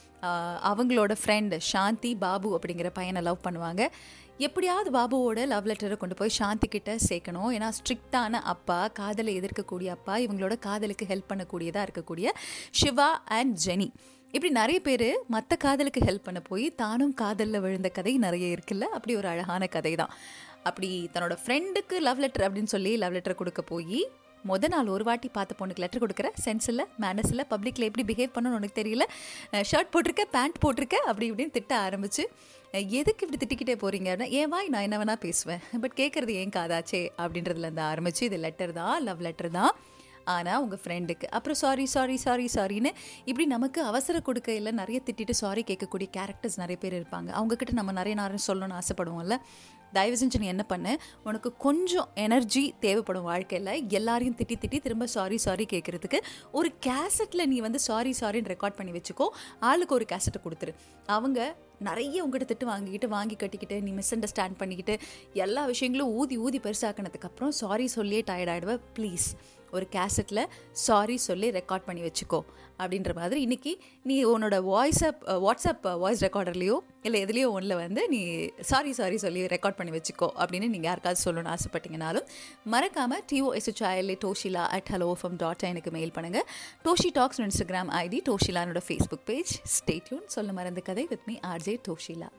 அவங்களோட 0.70 1.12
ஃப்ரெண்ட் 1.22 1.54
சாந்தி 1.70 2.10
பாபு 2.24 2.50
அப்படிங்கிற 2.56 2.90
பையனை 2.98 3.22
லவ் 3.28 3.44
பண்ணுவாங்க. 3.46 3.82
எப்படியாவது 4.46 4.90
பாபுவோட 4.96 5.40
லவ் 5.52 5.68
லெட்டரை 5.70 5.96
கொண்டு 5.98 6.16
போய் 6.20 6.36
சாந்தி 6.38 6.68
கிட்ட 6.68 6.92
சேர்க்கணும். 7.08 7.50
ஏன்னா 7.56 7.68
ஸ்ட்ரிக்டான 7.78 8.40
அப்பா 8.54 8.78
காதலை 9.00 9.34
எதிர்க்கக்கூடிய 9.40 9.90
அப்பா 9.96 10.16
இவங்களோட 10.24 10.56
காதலுக்கு 10.66 11.06
ஹெல்ப் 11.12 11.30
பண்ணக்கூடியதாக 11.32 11.86
இருக்கக்கூடிய 11.88 12.28
சிவா 12.80 13.10
அண்ட் 13.38 13.54
ஜெனி. 13.66 13.88
இப்படி 14.36 14.52
நிறைய 14.60 14.78
பேர் 14.86 15.08
மற்ற 15.34 15.56
காதலுக்கு 15.64 16.00
ஹெல்ப் 16.08 16.26
பண்ண 16.28 16.40
போய் 16.48 16.64
தானும் 16.82 17.14
காதலில் 17.20 17.62
விழுந்த 17.64 17.88
கதை 17.98 18.14
நிறைய 18.26 18.46
இருக்குல்ல? 18.56 18.86
அப்படி 18.96 19.14
ஒரு 19.20 19.28
அழகான 19.32 19.66
கதை 19.76 19.92
தான் 20.02 20.14
அப்படி 20.68 20.90
தன்னோட 21.14 21.34
ஃப்ரெண்டுக்கு 21.42 21.96
லவ் 22.08 22.22
லெட்டர் 22.24 22.44
அப்படின்னு 22.46 22.72
சொல்லி 22.74 22.92
லவ் 23.02 23.16
லெட்டர் 23.16 23.40
கொடுக்க 23.40 23.62
போய் 23.72 24.00
முத 24.48 24.68
நாள் 24.68 24.92
ஒரு 24.96 25.04
வாட்டி 25.04 25.28
பார்த்த 25.28 25.58
பொண்ணுக்கு 25.60 25.84
லெட்டர் 25.84 26.02
கொடுக்குற 26.04 26.30
சென்ஸ் 26.44 26.68
இல்லை 26.72 26.86
மேனஸ் 27.02 27.30
இல்லை 27.34 27.46
பப்ளிக்கில் 27.50 27.88
எப்படி 27.90 28.04
பிஹேவ் 28.10 28.34
பண்ணணும்னு 28.34 28.60
உனக்கு 28.60 28.80
தெரியல 28.82 29.06
ஷர்ட் 29.70 29.92
போட்டிருக்க 29.94 30.24
பேண்ட் 30.36 30.58
போட்டிருக்க 30.64 30.98
அப்படி 31.10 31.28
இப்படின்னு 31.30 31.56
திட்ட 31.58 31.74
ஆரம்பிச்சு 31.86 32.24
எதுக்கு 33.00 33.24
இப்படி 33.26 33.38
திட்டிக்கிட்டே 33.40 33.74
போகிறீங்க 33.82 34.08
அப்படின்னா, 34.12 34.30
ஏன் 34.38 34.48
வாய் 34.48 34.70
நான் 34.74 34.86
என்ன 34.86 34.96
வேணால் 35.00 35.20
பேசுவேன் 35.24 35.60
பட் 35.82 35.94
கேட்குறது 35.96 36.32
ஏன் 36.42 36.54
காதாச்சே? 36.56 37.02
அப்படின்றதுலேருந்து 37.24 37.84
ஆரம்பிச்சு 37.90 38.22
இது 38.28 38.36
லெட்டர் 38.36 38.72
தான் 38.72 38.96
லவ் 39.02 39.20
லெட்டர் 39.20 39.50
தான். 39.50 39.74
ஆனால் 40.34 40.60
உங்கள் 40.62 40.80
ஃப்ரெண்டுக்கு 40.82 41.26
அப்புறம் 41.36 41.58
சாரி 41.62 41.84
சாரி 41.86 42.16
சாரி 42.16 42.46
சாரின்னு 42.54 42.90
இப்படி 43.24 43.46
நமக்கு 43.46 43.80
அவசர 43.82 44.20
கொடுக்கையில் 44.20 44.78
நிறைய 44.80 45.00
திட்டிட்டு 45.06 45.34
சாரி 45.42 45.64
கேட்கக்கூடிய 45.70 46.08
கேரக்டர்ஸ் 46.16 46.58
நிறைய 46.62 46.76
பேர் 46.84 46.96
இருப்பாங்க. 47.00 47.28
அவங்கக்கிட்ட 47.38 47.72
நம்ம 47.80 47.92
நிறைய 47.92 48.16
நேரம் 48.20 48.46
சொல்லணும்னு 48.46 48.78
ஆசைப்படுவோம்ல. 48.80 49.36
தயவு 49.98 50.16
செஞ்சு 50.20 50.38
நீ 50.42 50.46
என்ன 50.54 50.64
பண்ணு? 50.72 50.92
உனக்கு 51.28 51.50
கொஞ்சம் 51.66 52.08
எனர்ஜி 52.26 52.64
தேவைப்படும் 52.84 53.28
வாழ்க்கையில். 53.30 53.72
எல்லாரையும் 53.98 54.38
திட்டி 54.40 54.56
திட்டி 54.62 54.80
திரும்ப 54.86 55.06
சாரி 55.16 55.38
சாரி 55.46 55.66
கேட்குறதுக்கு 55.72 56.20
ஒரு 56.58 56.70
கேசட்டில் 56.86 57.50
நீ 57.52 57.58
வந்து 57.66 57.80
சாரி 57.88 58.12
சாரின்னு 58.20 58.52
ரெக்கார்ட் 58.54 58.80
பண்ணி 58.80 58.94
வச்சுக்கோ. 58.98 59.28
ஆளுக்கு 59.70 59.96
ஒரு 59.98 60.06
கேசட்டை 60.12 60.40
கொடுத்துரு. 60.44 60.74
அவங்க 61.18 61.38
நிறைய 61.88 62.24
உங்ககிட்ட 62.24 62.52
திட்டு 62.52 62.66
வாங்கிக்கிட்டு 62.72 63.08
வாங்கி 63.14 63.36
கட்டிக்கிட்டு 63.36 63.76
நீ 63.86 63.90
மிஸ் 63.98 64.12
அண்டர்ஸ்டாண்ட் 64.14 64.60
பண்ணிக்கிட்டு 64.60 64.94
எல்லா 65.44 65.62
விஷயங்களும் 65.72 66.12
ஊதி 66.20 66.36
ஊதி 66.46 66.58
பெருசாக்கினதுக்கப்புறம் 66.66 67.54
சாரி 67.62 67.86
சொல்லியே 67.96 68.22
டயர்ட் 68.30 68.52
ஆகிடுவேன் 68.54 68.82
ப்ளீஸ் 68.98 69.26
ஒரு 69.74 69.86
கேசட்டில் 69.96 70.42
சாரி 70.86 71.16
சொல்லி 71.28 71.50
ரெக்கார்ட் 71.56 71.88
பண்ணி 71.88 72.02
வச்சுக்கோ 72.02 72.40
அப்படின்ற 72.80 73.12
மாதிரி. 73.14 73.40
இன்னைக்கு 73.42 73.72
நீ 74.02 74.14
உன்னோட 74.24 74.56
வாய்ஸ்அப் 74.68 75.20
வாட்ஸ்அப் 75.44 75.84
வாய்ஸ் 76.02 76.22
ரெக்கார்டர்லேயோ 76.24 76.76
இல்லை 77.02 77.18
எதுலேயோ 77.24 77.48
ஒன்றில் 77.56 77.74
வந்து 77.76 78.02
நீ 78.08 78.20
சாரி 78.70 78.92
சாரி 78.92 79.16
சொல்லி 79.24 79.42
ரெக்கார்ட் 79.46 79.78
பண்ணி 79.78 79.92
வச்சுக்கோ 79.96 80.28
அப்படின்னு 80.40 80.68
நீங்கள் 80.68 80.90
யாருக்காவது 80.90 81.24
சொல்லணும்னு 81.24 81.52
ஆசைப்பட்டீங்கனாலும் 81.54 82.26
மறக்காமல் 82.74 83.24
டிஓஎஸ்ஹெச்ஐஎல்ஏ 83.32 84.16
டோஷிலா 84.24 84.64
அட் 84.76 84.90
ஹலோ 84.94 85.10
ஃபம் 85.20 85.36
டாட் 85.36 85.64
எனக்கு 85.64 85.92
மெயில் 85.98 86.14
பண்ணுங்கள் 86.16 86.46
Toshi 86.84 87.10
talks 87.10 87.42
Instagram 87.46 87.92
ID 88.00 88.20
டோஷிலானோட 88.30 88.82
Facebook 88.88 89.26
page 89.26 89.52
stay tuned 89.76 90.26
சொல்ல 90.28 90.52
மறந்த 90.52 90.82
கதை 90.90 91.06
வித் 91.12 91.26
மீ 91.30 91.36
ஆர்ஜே 91.52 91.76
டோஷிலா 91.88 92.30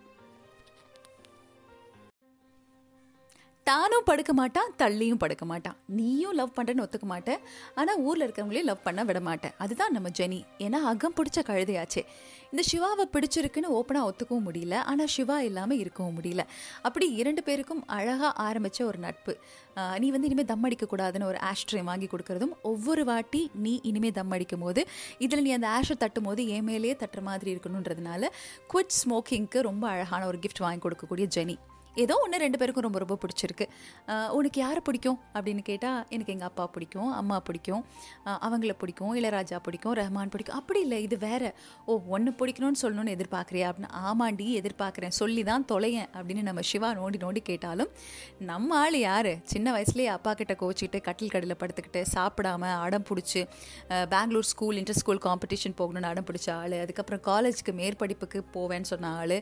தானும் 3.69 4.05
படுக்க 4.07 4.31
மாட்டான் 4.39 4.71
தள்ளியும் 4.79 5.19
படுக்க 5.21 5.43
மாட்டான். 5.51 5.77
நீயும் 5.97 6.35
லவ் 6.39 6.51
பண்ணுறேன்னு 6.57 6.83
ஒத்துக்க 6.83 7.07
மாட்டேன் 7.11 7.39
ஆனால் 7.79 8.01
ஊரில் 8.07 8.23
இருக்கிறவங்களையும் 8.25 8.69
லவ் 8.69 8.83
பண்ண 8.87 9.03
விட 9.09 9.19
மாட்டேன் 9.27 9.53
அதுதான் 9.63 9.93
நம்ம 9.95 10.09
ஜெனி. 10.19 10.39
ஏன்னா 10.65 10.79
அகம் 10.91 11.15
பிடிச்ச 11.17 11.41
கழுதையாச்சே. 11.49 12.03
இந்த 12.51 12.63
சிவாவை 12.71 13.05
பிடிச்சிருக்குன்னு 13.15 13.71
ஓப்பனாக 13.77 14.09
ஒத்துக்கவும் 14.09 14.45
முடியல. 14.47 14.75
ஆனால் 14.91 15.11
சிவா 15.15 15.37
இல்லாமல் 15.47 15.79
இருக்கவும் 15.83 16.15
முடியல. 16.17 16.43
அப்படி 16.87 17.05
இரண்டு 17.21 17.43
பேருக்கும் 17.47 17.81
அழகாக 17.97 18.31
ஆரம்பித்த 18.47 18.85
ஒரு 18.91 18.99
நட்பு. 19.05 19.35
நீ 20.01 20.09
வந்து 20.15 20.29
இனிமேல் 20.29 20.51
தம் 20.53 20.65
அடிக்கக்கூடாதுன்னு 20.69 21.29
ஒரு 21.33 21.39
ஆஷ்ட்ரே 21.51 21.83
வாங்கி 21.91 22.09
கொடுக்கறதும் 22.13 22.55
ஒவ்வொரு 22.71 23.05
வாட்டி 23.11 23.41
நீ 23.67 23.75
இனிமேல் 23.91 24.17
தம் 24.19 24.35
அடிக்கும் 24.37 24.65
போது 24.65 24.83
இதில் 25.27 25.45
நீ 25.47 25.53
அந்த 25.59 25.69
ஆஷை 25.77 25.97
தட்டும் 26.03 26.27
போது 26.29 26.43
ஏன் 26.57 26.67
மேலேயே 26.71 26.97
தட்டுற 27.03 27.23
மாதிரி 27.29 27.51
இருக்கணுன்றதுனால 27.55 28.29
குவிட் 28.73 28.97
ஸ்மோக்கிங்க்கு 29.01 29.61
ரொம்ப 29.69 29.87
அழகான 29.95 30.27
ஒரு 30.31 30.39
கிஃப்ட் 30.45 30.65
வாங்கி 30.65 30.83
கொடுக்கக்கூடிய 30.85 31.27
ஜெனி. 31.37 31.57
ஏதோ 32.03 32.15
ஒன்று 32.23 32.37
ரெண்டு 32.43 32.57
பேருக்கும் 32.61 32.85
ரொம்ப 32.85 32.99
ரொம்ப 33.03 33.15
பிடிச்சிருக்கு. 33.23 33.65
உனக்கு 34.37 34.59
யாரை 34.63 34.81
பிடிக்கும்? 34.87 35.17
அப்படின்னு 35.35 35.63
கேட்டால் 35.69 35.99
எனக்கு 36.15 36.33
எங்கள் 36.35 36.49
அப்பா 36.49 36.65
பிடிக்கும் 36.75 37.11
அம்மா 37.19 37.37
பிடிக்கும் 37.47 37.83
அவங்கள 38.45 38.73
பிடிக்கும் 38.81 39.13
இளையராஜா 39.19 39.57
பிடிக்கும் 39.67 39.95
ரஹ்மான் 39.99 40.31
பிடிக்கும். 40.33 40.57
அப்படி 40.61 40.79
இல்லை 40.85 40.99
இது 41.07 41.17
வேற. 41.27 41.43
ஓ 41.89 41.99
ஒன்று 42.15 42.31
பிடிக்கணும்னு 42.39 42.81
சொல்லணும்னு 42.83 43.15
எதிர்பார்க்குறியா? 43.17 43.67
அப்படின்னு 43.71 43.93
ஆமாண்டி 44.09 44.47
எதிர்பார்க்குறேன். 44.61 45.15
சொல்லி 45.21 45.43
தான் 45.51 45.65
தொலையேன். 45.71 46.09
அப்படின்னு 46.17 46.43
நம்ம 46.49 46.63
சிவா 46.71 46.89
நோண்டி 46.99 47.19
நோண்டி 47.25 47.43
கேட்டாலும் 47.51 47.91
நம்ம 48.51 48.77
ஆள் 48.83 48.97
யார்? 49.07 49.31
சின்ன 49.53 49.67
வயசுலேயே 49.77 50.09
அப்பா 50.17 50.33
கிட்ட 50.41 50.55
கோச்சிக்கிட்டு 50.63 51.01
கட்டில் 51.07 51.33
கடையில் 51.35 51.59
படுத்துக்கிட்டு 51.61 52.03
சாப்பிடாம 52.15 52.73
அடம் 52.85 53.07
பிடிச்சி 53.09 53.43
Bangalore 54.13 54.49
school 54.51 54.77
inter 54.81 54.99
school 55.01 55.23
competition 55.27 55.77
போகணும்னு 55.81 56.11
அடம் 56.11 56.27
பிடிச்ச 56.29 56.47
ஆள் 56.61 56.75
அதுக்கப்புறம் 56.83 57.21
காலேஜுக்கு 57.29 57.73
மேற்படிப்புக்கு 57.81 58.41
போவேன்னு 58.55 58.89
சொன்ன 58.93 59.11
ஆள் 59.21 59.37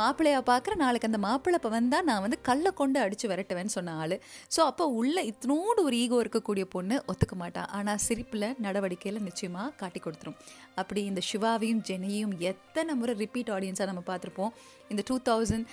மாப்பிள்ளையா 0.00 0.40
பார்க்குற 0.52 0.74
நாளைக்கு 0.84 1.10
அந்த 1.10 1.20
மாப்பிள்ளை 1.28 1.58
இப்போ 1.60 1.72
தான் 1.96 2.08
நான் 2.10 2.24
வந்து 2.26 2.40
கல்லை 2.50 2.72
கொண்டு 2.80 2.98
அடித்து 3.04 3.26
விரட்டுவேன்னு 3.32 3.74
சொன்ன 3.78 3.96
ஆள். 4.04 4.16
ஸோ 4.54 4.60
அப்போ 4.70 4.86
உள்ள 5.00 5.16
இத்தனோடு 5.30 5.80
ஒரு 5.88 5.96
ஈகோ 6.04 6.18
இருக்கக்கூடிய 6.24 6.64
பொண்ணு 6.76 6.98
ஒத்துக்க 7.12 7.34
மாட்டான் 7.42 7.68
ஆனால் 7.78 8.00
சிரிப்பில் 8.06 8.48
நடவடிக்கையில் 8.66 9.24
நிச்சயமாக 9.28 9.74
காட்டி 9.82 10.00
கொடுத்துரும். 10.06 10.38
அப்படி 10.82 11.02
இந்த 11.10 11.20
சிவாவையும் 11.30 11.82
ஜெனியும் 11.90 12.34
எத்தனை 12.52 12.94
முறை 13.00 13.14
ரிப்பீட் 13.24 13.52
ஆடியன்ஸாக 13.56 13.90
நம்ம 13.90 14.02
பார்த்துருப்போம். 14.10 14.52
இந்த 14.92 15.02
டூ 15.10 15.18
தௌசண்ட் 15.28 15.66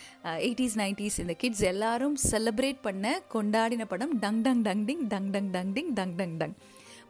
எயிட்டிஸ் 0.46 0.78
நைன்டிஸ் 0.82 1.18
இந்த 1.24 1.34
கிட்ஸ் 1.42 1.66
எல்லாரும் 1.72 2.16
செலிப்ரேட் 2.32 2.80
பண்ண 2.88 3.16
கொண்டாடின 3.34 3.86
படம் 3.94 4.14
டங் 4.24 4.42
டங் 4.48 4.64
டங் 4.68 4.86
டிங் 4.90 5.04
டங் 5.14 5.30
டங் 5.36 5.50
டங் 5.56 5.74
டிங் 5.78 5.92
டங் 6.00 6.16
டங் 6.22 6.38
டங். 6.42 6.56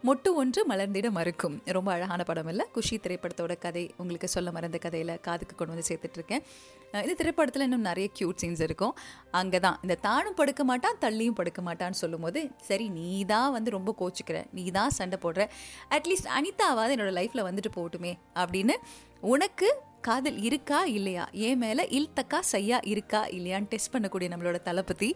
மொட்டு 0.08 0.30
ஒன்று 0.40 0.62
மலர்ந்திட 0.70 1.08
மறுக்கும். 1.18 1.54
ரொம்ப 1.76 1.90
அழகான 1.94 2.22
படம் 2.30 2.50
இல்லை? 2.52 2.64
குஷி 2.76 2.96
திரைப்படத்தோட 3.04 3.54
கதை 3.66 3.84
உங்களுக்கு 4.02 4.28
சொல்ல 4.34 4.50
மறந்த 4.56 4.78
கதையில் 4.86 5.14
காதுக்கு 5.28 5.54
கொண்டு 5.60 5.74
வந்து 5.74 5.88
சேர்த்துட்ருக்கேன். 5.90 6.44
இந்த 7.04 7.14
திரைப்படத்தில் 7.22 7.66
இன்னும் 7.68 7.86
நிறைய 7.90 8.08
க்யூட் 8.18 8.42
சீன்ஸ் 8.42 8.64
இருக்கும். 8.68 8.94
அங்கே 9.40 9.60
தான் 9.66 9.78
இந்த 9.86 9.96
தானும் 10.08 10.38
படுக்க 10.40 10.64
மாட்டான் 10.72 11.00
தள்ளியும் 11.06 11.38
படுக்க 11.40 11.62
மாட்டான்னு 11.68 12.02
சொல்லும்போது 12.02 12.42
சரி 12.70 12.88
நீ 12.98 13.08
தான் 13.34 13.54
வந்து 13.58 13.76
ரொம்ப 13.78 13.94
கோச்சிக்கிற. 14.02 14.42
நீ 14.58 14.66
தான் 14.80 14.94
சண்டை 15.00 15.20
போடுற. 15.26 15.46
அட்லீஸ்ட் 15.98 16.30
அனிதாவாவது 16.40 16.96
என்னோடய 16.98 17.18
லைஃப்பில் 17.20 17.48
வந்துட்டு 17.50 17.74
போகட்டுமே 17.80 18.14
அப்படின்னு 18.44 18.78
உனக்கு 19.34 19.70
காதல் 20.04 20.42
இருக்கா 20.42 20.80
இல்லையா? 20.92 21.26
என் 21.42 21.58
மேலே 21.58 21.84
இல்தக்கா 21.92 22.40
சையா 22.52 22.80
இருக்கா 22.86 23.22
இல்லையான்னு 23.30 23.70
டெஸ்ட் 23.70 23.94
பண்ணக்கூடிய 23.94 24.30
நம்மளோட 24.30 24.58
தளபதி 24.62 25.10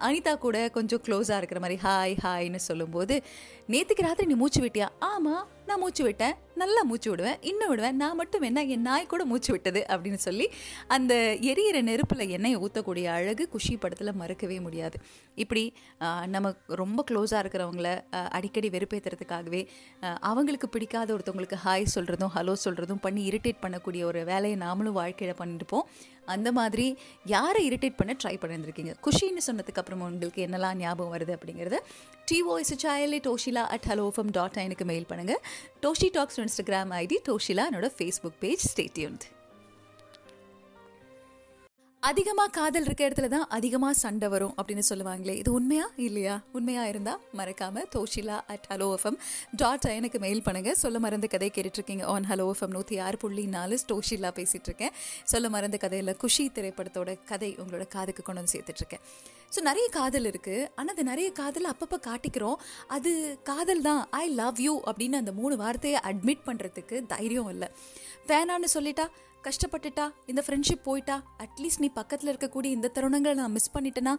அனிதா 0.00 0.38
கூட 0.38 0.68
கொஞ்சம் 0.70 1.02
க்ளோஸாக 1.06 1.36
இருக்கிற 1.36 1.60
மாதிரி 1.60 1.78
ஹாய் 1.82 2.16
ஹாய்னு 2.22 2.60
சொல்லும்போது 2.64 3.16
நேற்றுக்கு 3.70 4.02
ராத்திரி 4.02 4.26
நீ 4.26 4.34
மூச்சு 4.34 4.62
விட்டியா? 4.64 4.88
ஆமாம் 5.08 5.44
நான் 5.66 5.80
மூச்சு 5.80 6.04
விட்டேன் 6.04 6.34
நல்லா 6.56 6.82
மூச்சு 6.82 7.10
விடுவேன் 7.10 7.38
இன்னும் 7.40 7.68
விடுவேன் 7.68 7.96
நான் 7.96 8.16
மட்டும் 8.16 8.42
என்ன 8.42 8.64
என் 8.64 8.80
நாய் 8.80 9.06
கூட 9.06 9.24
மூச்சு 9.24 9.52
விட்டது 9.52 9.80
அப்படின்னு 9.88 10.14
சொல்லி 10.14 10.46
அந்த 10.86 11.14
எரியிற 11.40 11.82
நெருப்பில் 11.82 12.30
எண்ணெயை 12.30 12.58
ஊற்றக்கூடிய 12.60 13.04
அழகு 13.04 13.48
குஷி 13.48 13.76
படத்தில் 13.76 14.12
மறக்கவே 14.14 14.60
முடியாது. 14.60 14.98
இப்படி 15.34 15.72
நம்ம 16.26 16.54
ரொம்ப 16.68 17.04
க்ளோஸாக 17.10 17.42
இருக்கிறவங்கள 17.42 17.88
அடிக்கடி 18.28 18.68
வெறுப்பேற்றுறதுக்காகவே 18.68 19.66
அவங்களுக்கு 20.20 20.68
பிடிக்காத 20.68 21.14
ஒருத்தவங்களுக்கு 21.14 21.58
ஹாய் 21.64 21.92
சொல்கிறதும் 21.94 22.34
ஹலோ 22.36 22.54
சொல்கிறதும் 22.64 23.02
பண்ணி 23.02 23.30
இரிட்டேட் 23.30 23.62
பண்ணக்கூடிய 23.62 24.04
ஒரு 24.04 24.24
வேலையை 24.24 24.58
நாமளும் 24.58 24.92
வாழ்க்கையில் 24.92 25.36
பண்ணிருப்போம் 25.36 25.86
அந்த 26.26 26.48
மாதிரி 26.52 26.86
யாரை 27.26 27.62
இரிட்டேட் 27.68 27.96
பண்ண 27.96 28.12
ட்ரை 28.22 28.34
பண்ணியிருந்திருக்கீங்க 28.36 28.94
குஷின்னு 29.04 29.44
சொன்னதுக்கு 29.46 29.82
அப்புறமா 29.82 30.06
உங்களுக்கு 30.06 30.44
என்னெல்லாம் 30.46 30.78
ஞாபகம் 30.78 31.14
வருது 31.14 31.34
அப்படிங்கிறத 31.36 31.78
D O S 32.28 32.74
சாயலே 32.84 33.20
Doshila 33.26 33.64
at 33.74 33.88
hello 33.90 34.06
FM 34.14 34.32
dot 34.32 34.60
எனக்கு 34.64 34.84
மெயில் 34.84 35.08
பண்ணுங்கள் 35.10 35.40
Doshi 35.80 36.10
talks 36.14 36.40
Instagram 36.40 36.92
ID 37.00 37.18
Doshila 37.28 37.66
என்னோட 37.70 37.90
ஃபேஸ்புக் 37.96 38.38
பேஜ் 38.40 38.64
ஸ்டேட்யூன்ட் 38.72 39.26
அதிகமாக 42.08 42.50
காதல் 42.56 42.86
இருக்க 42.86 43.02
இடத்துல 43.08 43.28
தான் 43.34 43.44
அதிகமாக 43.56 43.94
சண்டை 44.00 44.28
வரும் 44.32 44.54
அப்படின்னு 44.60 44.84
சொல்லுவாங்களே. 44.88 45.34
இது 45.42 45.50
உண்மையா 45.58 45.86
இல்லையா? 46.06 46.34
உண்மையாக 46.56 46.90
இருந்தால் 46.92 47.20
மறக்காமல் 47.38 47.86
Doshila 47.94 48.36
at 48.54 48.66
hello 48.72 48.88
FM 48.96 49.16
dot 49.60 49.86
எனக்கு 49.98 50.18
மெயில் 50.24 50.42
பண்ணுங்கள் 50.46 50.78
சொல்ல 50.82 50.98
மறந்த 51.04 51.28
கதை 51.34 51.48
கேட்டுட்ருக்கீங்க 51.54 52.04
ஆன் 52.14 52.28
ஹலோ 52.30 52.46
எஃப்எம் 52.54 52.74
நூற்றி 52.76 52.98
ஆறு 53.06 53.18
புள்ளி 53.22 53.44
நாலு 53.56 53.78
தோஷிலா 53.92 54.32
பேசிகிட்டு 54.40 54.70
இருக்கேன் 54.70 54.94
சொல்ல 55.32 55.48
மறந்த 55.56 55.78
கதையில் 55.84 56.14
குஷி 56.24 56.46
திரைப்படத்தோட 56.58 57.16
கதை 57.32 57.50
உங்களோட 57.62 57.86
காதுக்கு 57.96 58.24
கொண்டு 58.28 58.40
வந்து 58.42 58.54
சேர்த்துட்ருக்கேன். 58.56 59.04
ஸோ 59.54 59.60
நிறைய 59.70 59.88
காதல் 59.98 60.28
இருக்குது 60.32 60.68
ஆனால் 60.78 60.94
அது 60.94 61.10
நிறைய 61.12 61.28
காதல் 61.42 61.72
அப்பப்போ 61.72 61.98
காட்டிக்கிறோம். 62.08 62.58
அது 62.96 63.10
காதல் 63.50 63.84
தான். 63.90 64.02
ஐ 64.22 64.24
லவ் 64.42 64.58
யூ 64.68 64.74
அப்படின்னு 64.90 65.20
அந்த 65.22 65.34
மூணு 65.42 65.56
வார்த்தையை 65.66 66.00
அட்மிட் 66.10 66.48
பண்ணுறதுக்கு 66.48 66.98
தைரியம் 67.14 67.52
இல்லை. 67.56 67.70
வேணான்னு 68.32 68.68
சொல்லிட்டா 68.78 69.06
கஷ்டப்பட்டுட்டா 69.44 70.10
இந்த 70.26 70.44
ஃப்ரெண்ட்ஷிப் 70.46 70.84
போயிட்டா 70.84 71.22
அட்லீஸ்ட் 71.38 71.78
நீ 71.78 71.88
பக்கத்தில் 71.88 72.36
இருக்கக்கூடிய 72.36 72.64
இந்த 72.64 72.90
தருணங்களை 72.94 73.34
நான் 73.34 73.52
மிஸ் 73.52 73.76
பண்ணிட்டேனா 73.78 74.14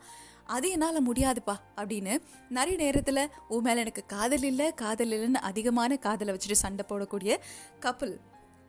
அது 0.46 0.70
என்னால் 0.70 1.08
முடியாதுப்பா 1.08 1.55
அப்படின்னு 1.75 2.17
நிறைய 2.50 2.77
நேரத்தில் 2.77 3.29
உன் 3.48 3.62
மேலே 3.62 3.79
எனக்கு 3.79 4.05
காதல் 4.05 4.44
இல்லை 4.44 4.74
காதல் 4.74 5.12
இல்லைன்னு 5.12 5.41
அதிகமான 5.41 5.98
காதலை 5.98 6.34
வச்சுட்டு 6.34 6.51
சண்டை 6.51 6.86
போடக்கூடிய 6.89 7.36
கப்புல் 7.79 8.20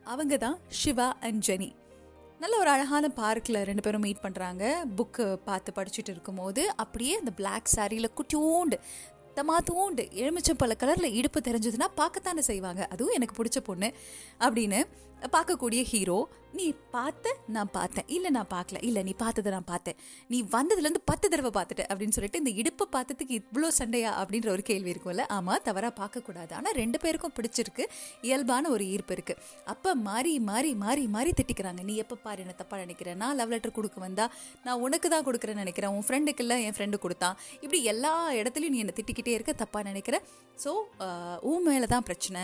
அவங்க 0.03 0.37
தான் 0.37 0.57
சிவா 0.67 1.17
அண்ட் 1.19 1.45
ஜெனி. 1.47 1.75
நல்ல 2.39 2.57
ஒரு 2.57 2.69
அழகான 2.69 3.09
பார்க்கில் 3.09 3.63
ரெண்டு 3.63 3.81
பேரும் 3.81 4.01
மீட் 4.01 4.23
பண்ணுறாங்க 4.23 4.63
புக்கு 4.97 5.35
பார்த்து 5.35 5.71
படிச்சுட்டு 5.75 6.09
இருக்கும்போது 6.09 6.75
அப்படியே 6.75 7.17
அந்த 7.17 7.31
பிளாக் 7.31 7.73
சாரியில் 7.75 8.13
குட்டியோண்டு 8.15 8.79
தமாத்தூண்டு 9.35 10.03
எலுமிச்சம்பழ 10.11 10.73
கலரில் 10.79 11.13
இடுப்பு 11.13 11.39
தெரிஞ்சதுன்னா 11.39 11.87
பார்க்கத்தானே 11.95 12.39
செய்வாங்க. 12.39 12.87
அதுவும் 12.91 13.13
எனக்கு 13.13 13.43
பிடிச்ச 13.43 13.59
பொண்ணு 13.59 13.93
அப்படின்னு 14.39 14.79
பார்க்கக்கூடிய 15.35 15.81
ஹீரோ 15.91 16.19
நீ 16.57 16.65
பார்த்த 16.93 17.33
நான் 17.55 17.71
பார்த்தேன். 17.75 18.05
இல்லை 18.15 18.29
நான் 18.35 18.49
பார்க்கல. 18.53 18.77
இல்லை 18.87 19.01
நீ 19.07 19.13
பார்த்ததை 19.21 19.49
நான் 19.55 19.67
பார்த்தேன். 19.71 19.97
நீ 20.31 20.37
வந்ததுலேருந்து 20.53 21.01
பத்து 21.09 21.25
தடவை 21.31 21.51
பார்த்துட்ட 21.57 21.83
அப்படின்னு 21.91 22.15
சொல்லிட்டு 22.17 22.39
இந்த 22.41 22.51
இடுப்பை 22.61 22.85
பார்த்ததுக்கு 22.95 23.33
இவ்வளோ 23.39 23.69
சண்டையா 23.79 24.11
அப்படின்ற 24.21 24.49
ஒரு 24.53 24.63
கேள்வி 24.69 24.89
இருக்கும்ல. 24.93 25.25
ஆமாம் 25.37 25.61
தவறாக 25.67 25.93
பார்க்கக்கூடாது. 25.99 26.51
ஆனால் 26.59 26.75
ரெண்டு 26.81 26.99
பேருக்கும் 27.03 27.35
பிடிச்சிருக்கு. 27.39 27.85
இயல்பான 28.27 28.69
ஒரு 28.75 28.85
ஈர்ப்பு 28.93 29.15
இருக்குது 29.17 29.41
அப்போ 29.73 29.91
மாறி 30.07 30.33
மாறி 30.49 30.71
மாறி 30.85 31.03
மாறி 31.17 31.33
திட்டிக்கிறாங்க. 31.39 31.83
நீ 31.89 31.95
எப்போ 32.03 32.17
பாரு 32.25 32.41
என்ன 32.45 32.55
தப்பாக 32.61 32.79
நினைக்கிறேன் 32.85 33.19
நான் 33.23 33.37
லவ் 33.41 33.53
லெட்டர் 33.55 33.77
கொடுக்க 33.79 33.99
வந்தால் 34.07 34.31
நான் 34.67 34.81
உனக்கு 34.87 35.09
தான் 35.15 35.27
கொடுக்குறேன்னு 35.29 35.63
நினைக்கிறேன். 35.65 35.93
உன் 35.97 36.07
ஃப்ரெண்டுக்கு 36.07 36.45
இல்லை 36.45 36.57
என் 36.67 36.77
ஃப்ரெண்டு 36.79 36.99
கொடுத்தான் 37.05 37.37
இப்படி 37.63 37.81
எல்லா 37.93 38.13
இடத்துலையும் 38.41 38.75
நீ 38.77 38.81
என்னை 38.85 38.95
திட்டிக்கிட்டே 39.01 39.35
இருக்க 39.37 39.55
தப்பாக 39.63 39.85
நினைக்கிற? 39.91 40.17
ஸோ 40.63 40.71
உன் 41.51 41.65
மேலே 41.69 41.87
தான் 41.95 42.07
பிரச்சனை. 42.09 42.43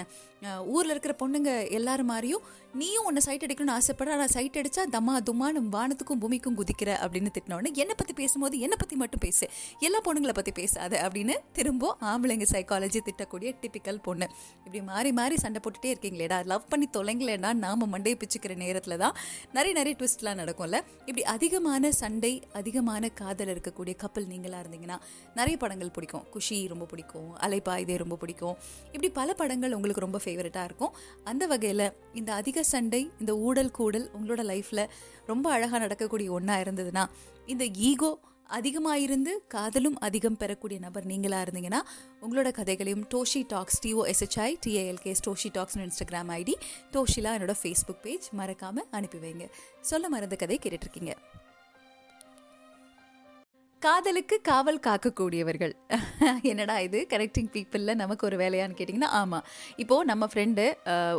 ஊரில் 0.75 0.93
இருக்கிற 0.93 1.13
பொண்ணுங்க 1.21 1.51
எல்லாரும் 1.77 2.11
மாதிரியும் 2.13 2.43
நீயும் 2.79 3.05
உன்னை 3.07 3.21
சைட் 3.25 3.43
அடிக்கணும்னு 3.45 3.73
ஆசைப்படுற 3.77 4.13
ஆனால் 4.15 4.31
சைட் 4.33 4.55
அடித்தா 4.59 4.83
தம்மா 4.95 5.13
தும்மான்னு 5.27 5.61
வானத்துக்கும் 5.75 6.21
பூமிக்கும் 6.23 6.55
குதிக்கிற 6.59 6.91
அப்படின்னு 7.03 7.29
திட்டினோடனே 7.35 7.71
என்னை 7.81 7.95
பற்றி 7.99 8.13
பேசும்போது 8.19 8.55
என்னை 8.65 8.77
பற்றி 8.81 8.95
மட்டும் 9.01 9.21
பேசு. 9.25 9.45
எல்லா 9.87 9.99
பொண்ணுங்களை 10.05 10.33
பற்றி 10.37 10.53
பேசாத 10.59 10.93
அப்படின்னு 11.05 11.35
திரும்ப 11.57 11.91
ஆம்பளைங்க 12.11 12.45
சைக்காலஜி 12.53 13.01
திட்டக்கூடிய 13.09 13.51
டிப்பிக்கல் 13.63 13.99
பொண்ணு. 14.07 14.27
இப்படி 14.65 14.81
மாறி 14.89 15.11
மாறி 15.19 15.37
சண்டை 15.43 15.61
போட்டுட்டே 15.65 15.91
இருக்கீங்களேடா 15.93 16.39
லவ் 16.51 16.65
பண்ணி 16.71 16.87
தொலைங்களேடா 16.97 17.51
நாம் 17.63 17.85
மண்டையை 17.93 18.17
பிச்சுக்கிற 18.23 18.55
நேரத்தில் 18.63 18.97
தான் 19.03 19.15
நிறைய 19.57 19.73
நிறைய 19.79 19.95
ட்விஸ்ட்லாம் 19.99 20.39
நடக்கும்ல. 20.41 20.79
இப்படி 21.07 21.23
அதிகமான 21.35 21.91
சண்டை 22.01 22.33
அதிகமான 22.61 23.11
காதல் 23.21 23.53
இருக்கக்கூடிய 23.55 23.95
கப்பல் 24.05 24.29
நீங்களாக 24.33 24.63
இருந்தீங்கன்னா 24.65 24.99
நிறைய 25.39 25.57
படங்கள் 25.65 25.93
பிடிக்கும். 25.99 26.25
குஷி 26.35 26.59
ரொம்ப 26.73 26.87
பிடிக்கும் 26.93 27.29
அலைப்பாயுதே 27.47 27.97
ரொம்ப 28.03 28.17
பிடிக்கும். 28.25 28.57
இப்படி 28.95 29.11
பல 29.21 29.29
படங்கள் 29.43 29.77
உங்களுக்கு 29.79 30.05
ரொம்ப 30.07 30.19
ஃபேவரட்டாக 30.33 30.63
இருக்கும். 30.63 30.93
அந்த 31.23 31.47
வகையில் 31.47 31.93
இந்த 32.13 32.33
அதிக 32.33 32.63
சண்டை 32.63 33.11
இந்த 33.19 33.37
ஊடல் 33.37 33.71
கூடல் 33.71 34.09
உங்களோட 34.13 34.43
லைஃப்பில் 34.51 34.89
ரொம்ப 35.25 35.51
அழகாக 35.51 35.79
நடக்கக்கூடிய 35.79 36.31
ஒன்றா 36.31 36.57
இருந்ததுன்னா 36.57 37.05
இந்த 37.45 37.65
ஈகோ 37.65 38.19
அதிகமாக 38.47 38.99
இருந்து 38.99 39.43
காதலும் 39.47 39.99
அதிகம் 39.99 40.37
பெறக்கூடிய 40.37 40.79
நபர் 40.79 41.05
நீங்களாக 41.05 41.45
இருந்தீங்கன்னா 41.45 41.79
உங்களோட 42.21 42.51
கதைகளையும் 42.51 43.05
Doshi 43.13 43.43
talks 43.47 43.87
D O 43.87 44.01
S H I 44.11 44.55
T A L K S 44.65 45.23
Doshi 45.27 45.49
டாக்ஸ்னு 45.53 45.87
Instagram 45.87 46.31
ID 46.39 46.53
டோஷிலா 46.91 47.31
என்னோட 47.37 47.53
ஃபேஸ்புக் 47.63 48.01
பேஜ் 48.01 48.27
மறக்காமல் 48.31 48.85
அனுப்பி 48.91 49.17
வைங்க. 49.17 49.49
சொல்ல 49.81 50.09
மறந்த 50.09 50.35
கதை 50.35 50.59
கேட்டுட்ருக்கீங்க 50.63 51.13
காதலுக்கு 53.83 54.35
காவல் 54.49 54.77
காக்கக்கூடியவர்கள். 54.85 55.71
என்னடா 56.51 56.75
இது? 56.85 56.99
கரெக்டிங் 57.13 57.49
பீப்புளில் 57.53 57.93
நமக்கு 58.01 58.23
ஒரு 58.27 58.35
வேலையான்னு 58.41 58.75
கேட்டிங்கன்னா 58.79 59.09
ஆமாம் 59.19 59.43
இப்போது 59.81 60.07
நம்ம 60.09 60.27
ஃப்ரெண்டு 60.31 60.63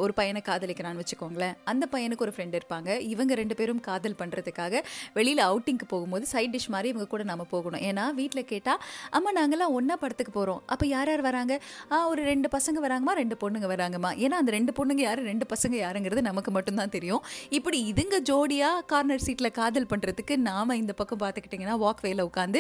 ஒரு 0.03 0.13
பையனை 0.19 0.41
காதலிக்கிறான்னு 0.47 1.03
வச்சுக்கோங்களேன். 1.03 1.55
அந்த 1.71 1.85
பையனுக்கு 1.95 2.25
ஒரு 2.27 2.33
ஃப்ரெண்டு 2.37 2.59
இருப்பாங்க. 2.61 2.91
இவங்க 3.15 3.35
ரெண்டு 3.41 3.57
பேரும் 3.59 3.83
காதல் 3.89 4.17
பண்ணுறதுக்காக 4.21 4.81
வெளியில் 5.19 5.43
அவுட்டிங்க்கு 5.49 5.89
போகும்போது 5.93 6.31
சைட் 6.33 6.55
டிஷ் 6.55 6.71
மாதிரி 6.75 6.91
இவங்க 6.95 7.09
கூட 7.15 7.27
நம்ம 7.33 7.47
போகணும். 7.53 7.83
ஏன்னா 7.89 8.05
வீட்டில் 8.21 8.49
கேட்டால் 8.53 8.81
அம்மா 9.19 9.33
நாங்களாம் 9.41 9.75
ஒன்றா 9.81 9.99
படத்துக்கு 10.05 10.35
போகிறோம் 10.39 10.63
அப்போ 10.75 10.87
யார் 10.95 11.11
யார் 11.13 11.25
வராங்க? 11.29 11.57
ஆ 11.93 12.01
ஒரு 12.15 12.25
ரெண்டு 12.31 12.51
பசங்க 12.57 12.81
வராங்கம்மா 12.87 13.17
ரெண்டு 13.23 13.39
பொண்ணுங்க 13.45 13.71
வராங்கம்மா. 13.75 14.13
ஏன்னா 14.25 14.39
அந்த 14.45 14.53
ரெண்டு 14.59 14.75
பொண்ணுங்க 14.81 15.05
யார் 15.09 15.25
ரெண்டு 15.33 15.49
பசங்க 15.55 15.79
யாருங்கிறது 15.85 16.25
நமக்கு 16.31 16.53
மட்டும்தான் 16.59 16.95
தெரியும். 16.97 17.23
இப்படி 17.61 17.81
இதுங்க 17.93 18.23
ஜோடியாக 18.33 18.83
கார்னர் 18.95 19.27
சீட்டில் 19.29 19.55
காதல் 19.61 19.91
பண்ணுறதுக்கு 19.95 20.37
நாம் 20.49 20.79
இந்த 20.83 20.95
பக்கம் 21.03 21.23
பார்த்துக்கிட்டிங்கன்னா 21.25 21.79
வாக்வேயில் 21.87 22.27
உட்காந்து 22.31 22.53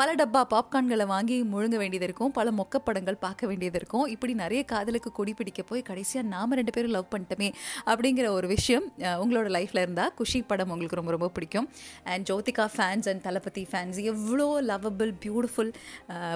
பல 0.00 0.08
டப்பா 0.20 0.42
பாப்கார்ன்களை 0.54 1.06
வாங்கி 1.14 1.38
முழுங்க 1.52 1.76
வேண்டியது 1.82 2.06
இருக்கும். 2.08 2.32
பல 2.38 2.50
மொக்கப்படங்கள் 2.60 3.18
பார்க்க 3.26 3.50
வேண்டியது 3.50 3.78
இருக்கும். 3.80 4.06
இப்படி 4.14 4.34
நிறைய 4.42 4.62
காதலுக்கு 4.72 5.12
கொடி 5.18 5.34
பிடிக்க 5.40 5.62
போய் 5.70 5.84
கடைசியாக 5.90 6.26
நாம் 6.34 6.56
ரெண்டு 6.60 6.74
பேரும் 6.76 6.94
லவ் 6.96 7.10
பண்ணிட்டோமே 7.14 7.50
அப்படிங்கிற 7.90 8.26
ஒரு 8.38 8.46
விஷயம் 8.54 8.86
உங்களோட 9.22 9.46
லைஃப்பில் 9.56 9.82
இருந்தால் 9.84 10.12
குஷி 10.20 10.40
படம் 10.52 10.72
உங்களுக்கு 10.74 11.00
ரொம்ப 11.00 11.12
ரொம்ப 11.16 11.30
பிடிக்கும். 11.38 11.68
And 12.12 12.24
Jyothika 12.30 12.66
fans 12.76 13.08
and 13.12 13.22
Thalapathy 13.26 13.64
fans 13.70 13.98
எவ்வளோ 14.12 14.48
லவ்வபிள் 14.70 15.12
பியூட்டிஃபுல் 15.24 15.72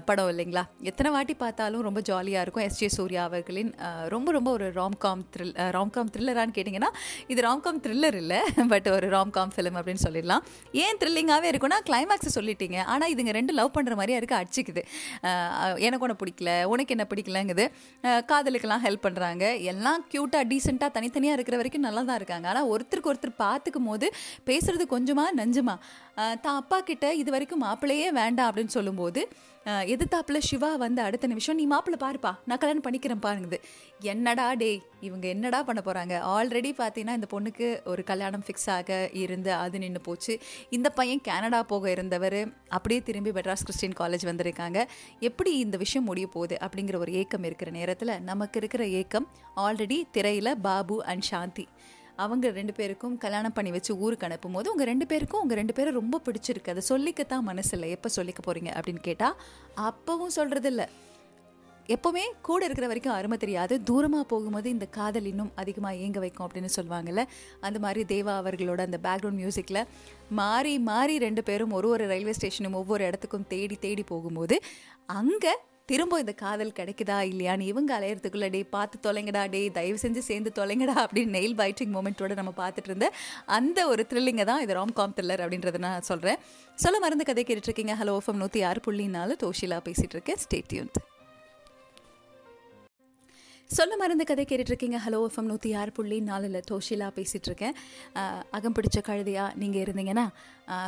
படம் 0.08 0.30
இல்லைங்களா? 0.32 0.64
எத்தனை 0.90 1.10
வாட்டி 1.16 1.34
பார்த்தாலும் 1.44 1.84
ரொம்ப 1.88 2.00
ஜாலியாக 2.10 2.44
இருக்கும். 2.44 2.64
எஸ் 2.68 2.80
ஜே 2.80 2.88
சூர்யா 2.98 3.22
அவர்களின் 3.28 3.72
ரொம்ப 4.14 4.28
ரொம்ப 4.36 4.48
ஒரு 4.56 4.66
ராம்காம் 4.78 5.22
த்ரில் 5.34 5.54
ராம்காம் 5.76 6.10
த்ரில்லரான்னு 6.14 6.54
கேட்டிங்கன்னா 6.56 6.90
இது 7.32 7.40
ராம்காம் 7.48 7.80
த்ரில்லர் 7.84 8.16
இல்லை 8.22 8.40
பட் 8.72 8.88
ஒரு 8.96 9.06
ராம்காம் 9.16 9.52
ஃபிலிம் 9.54 9.76
அப்படின்னு 9.78 10.02
சொல்லிடலாம். 10.06 10.42
ஏன் 10.84 10.98
த்ரில்லிங்காகவே 11.00 11.48
இருக்குன்னா 11.52 11.78
கிளைமேக்ஸை 11.88 12.30
சொல்லிட்டீங்க. 12.38 12.78
ஆனால் 12.92 12.99
ஆனால் 13.00 13.14
இதுங்க 13.16 13.34
ரெண்டு 13.40 13.52
லவ் 13.58 13.74
பண்ணுற 13.76 13.94
மாதிரியா 13.98 14.20
இருக்கு 14.20 14.38
அடிச்சுக்குது. 14.40 14.82
எனக்கு 15.86 16.04
ஒன்று 16.06 16.16
பிடிக்கல 16.22 16.50
உனக்கு 16.72 16.94
என்ன 16.96 17.04
பிடிக்கலங்குது. 17.12 17.64
காதலுக்கெல்லாம் 18.32 18.84
ஹெல்ப் 18.86 19.04
பண்ணுறாங்க 19.06 19.44
எல்லாம் 19.72 20.00
க்யூட்டாக 20.12 20.44
டீசெண்டாக 20.50 20.90
தனித்தனியாக 20.96 21.36
இருக்கிற 21.38 21.56
வரைக்கும் 21.60 21.86
நல்லா 21.88 22.02
தான் 22.10 22.18
இருக்காங்க. 22.20 22.46
ஆனால் 22.52 22.68
ஒருத்தருக்கு 22.74 23.10
ஒருத்தர் 23.12 23.34
பார்த்துக்கும் 23.44 23.88
போது 23.90 24.08
பேசுகிறது 24.50 24.86
கொஞ்சமா 24.94 25.26
நஞ்சுமா? 25.40 25.76
தான் 26.40 26.56
அப்பா 26.56 26.80
கிட்ட 26.82 27.14
இது 27.14 27.30
வரைக்கும் 27.30 27.62
மாப்பிள்ளையே 27.62 28.08
வேண்டாம் 28.14 28.48
அப்படின்னு 28.50 28.74
சொல்லும்போது 28.74 29.20
அஹ், 29.66 29.84
எதிர்த்தாப்புல 29.88 30.38
சிவா 30.40 30.76
வந்து 30.76 31.00
அடுத்த 31.02 31.26
நிமிஷம் 31.26 31.56
நீ 31.56 31.64
மாப்பிள்ளை 31.66 31.98
பாருப்பா 31.98 32.30
நான் 32.44 32.58
கல்யாணம் 32.58 32.84
பண்ணிக்கிறேன் 32.84 33.22
பாருங்குது. 33.22 33.58
என்னடா 34.04 34.54
டேய் 34.54 34.78
இவங்க 35.00 35.26
என்னடா 35.28 35.62
பண்ண 35.62 35.80
போகிறாங்க 35.80 36.14
ஆல்ரெடி 36.30 36.70
பார்த்தீங்கன்னா 36.78 37.16
இந்த 37.18 37.28
பொண்ணுக்கு 37.30 37.66
ஒரு 37.86 38.02
கல்யாணம் 38.04 38.44
ஃபிக்ஸ் 38.46 38.68
ஆக 38.70 38.90
இருந்து 39.20 39.52
அது 39.56 39.78
நின்று 39.78 40.00
போச்சு. 40.00 40.34
இந்த 40.70 40.88
பையன் 40.90 41.22
கனடா 41.22 41.62
போக 41.64 41.90
இருந்தவர். 41.90 42.40
அப்படியே 42.70 43.00
திரும்பி 43.02 43.30
மெட்ராஸ் 43.30 43.66
கிறிஸ்டின் 43.66 43.98
காலேஜ் 44.00 44.28
வந்திருக்காங்க. 44.30 44.78
எப்படி 45.20 45.52
இந்த 45.58 45.76
விஷயம் 45.76 46.04
முடிய 46.04 46.28
போகுது? 46.28 46.56
அப்படிங்கிற 46.62 46.98
ஒரு 46.98 47.12
ஏக்கம் 47.14 47.44
இருக்கிற 47.44 47.70
நேரத்தில் 47.72 48.20
நமக்கு 48.24 48.58
இருக்கிற 48.58 48.84
ஏக்கம் 49.00 49.28
ஆல்ரெடி 49.58 50.00
திரையில் 50.10 50.56
பாபு 50.62 50.98
அண்ட் 51.04 51.26
சாந்தி. 51.28 51.66
அவங்க 52.22 52.46
ரெண்டு 52.58 52.72
பேருக்கும் 52.78 53.18
கல்யாணம் 53.24 53.54
பண்ணி 53.56 53.70
வச்சு 53.76 53.92
ஊருக்கு 54.04 54.26
அனுப்பும் 54.28 54.56
போது 54.56 54.70
உங்கள் 54.72 54.90
ரெண்டு 54.92 55.06
பேருக்கும் 55.10 55.42
உங்கள் 55.44 55.60
ரெண்டு 55.60 55.76
பேரும் 55.78 55.98
ரொம்ப 56.00 56.20
பிடிச்சிருக்கு. 56.26 56.72
அதை 56.74 56.82
சொல்லிக்கத்தான் 56.92 57.46
மனசு 57.50 57.72
இல்லை 57.76 57.90
எப்போ 57.96 58.10
சொல்லிக்க 58.16 58.42
போகிறீங்க 58.48 58.72
அப்படின்னு 58.78 59.02
கேட்டால் 59.10 59.36
அப்பவும் 59.90 60.36
சொல்கிறதில்ல 60.38 60.84
எப்போவுமே 61.94 62.24
கூட 62.46 62.60
இருக்கிற 62.66 62.86
வரைக்கும் 62.90 63.14
அருமை 63.14 63.36
தெரியாது. 63.44 63.74
தூரமாக 63.88 64.24
போகும்போது 64.32 64.68
இந்த 64.74 64.86
காதல் 64.96 65.28
இன்னும் 65.30 65.50
அதிகமாக 65.62 66.02
ஏங்க 66.04 66.18
வைக்கும் 66.24 66.46
அப்படின்னு 66.46 66.70
சொல்லுவாங்கல்ல. 66.76 67.22
அந்த 67.66 67.78
மாதிரி 67.84 68.02
தேவா 68.12 68.34
அவர்களோட 68.42 68.80
அந்த 68.88 68.98
பேக்ரவுண்ட் 69.06 69.40
மியூசிக்கில் 69.42 69.80
மாறி 70.40 70.74
மாறி 70.90 71.16
ரெண்டு 71.26 71.44
பேரும் 71.48 71.74
ஒரு 71.78 71.88
ஒரு 71.94 72.06
ரயில்வே 72.12 72.34
ஸ்டேஷனும் 72.38 72.78
ஒவ்வொரு 72.82 73.04
இடத்துக்கும் 73.08 73.48
தேடி 73.54 73.78
தேடி 73.86 74.04
போகும்போது 74.12 74.58
அங்கே 75.20 75.54
திரும்ப 75.90 76.18
இந்த 76.18 76.32
காதல் 76.34 76.76
கிடைக்குதா 76.78 77.18
இல்லையான்னு 77.30 77.64
இவங்க 77.64 77.90
அலையறதுக்குள்ள 77.98 78.48
டே 78.50 78.60
பார்த்து 78.70 78.96
தொலைங்கடா 79.06 79.42
டே 79.50 79.68
தயவு 79.68 79.98
செஞ்சு 80.02 80.18
சேர்ந்து 80.18 80.52
தொலைங்கடா 80.54 80.96
அப்படின்னு 81.04 81.36
நெயில் 81.38 81.56
பைட்டிங் 81.56 81.94
மூமெண்ட்டோட 81.94 82.34
நம்ம 82.34 82.54
பார்த்துட்டு 82.56 82.86
இருந்த 82.86 83.08
அந்த 83.58 83.88
ஒரு 83.88 84.04
த்ரில்லிங்கை 84.10 84.44
தான் 84.44 84.62
இது 84.62 84.74
ராம் 84.74 84.92
காம் 84.92 85.16
த்ரில்லர் 85.16 85.44
அப்படின்றத 85.44 85.78
நான் 85.78 86.02
சொல்கிறேன் 86.02 86.40
சொல்ல 86.78 86.98
மருந்து 86.98 87.24
கதை 87.24 87.44
கேட்டுட்ருக்கீங்க 87.44 87.96
ஹலோ 88.00 88.16
ஓஃபம் 88.20 88.36
நூற்றி 88.36 88.62
ஆறு 88.62 88.80
புள்ளி 88.80 89.06
நாலு 89.08 89.36
தோஷிலா 89.42 89.80
பேசிகிட்டு 89.84 90.16
இருக்கேன். 90.18 90.40
ஸ்டேட்யூன்ட் 90.44 90.98
சொல்ல 93.70 93.96
மருந்து 93.96 94.24
கதை 94.24 94.44
கேட்டுட்ருக்கீங்க. 94.44 94.98
ஹலோ 95.04 95.18
எஃப்எம் 95.26 95.48
நூற்றி 95.48 95.72
ஆறு 95.72 95.92
புள்ளி 95.92 96.20
நாலில் 96.20 96.64
தோஷிலா 96.70 97.08
பேசிகிட்டு 97.14 97.48
இருக்கேன் 97.48 97.76
அகம் 98.50 98.74
பிடிச்ச 98.74 98.98
கழுதையா 99.00 99.44
நீங்கள் 99.54 99.82
இருந்தீங்கன்னா 99.84 100.24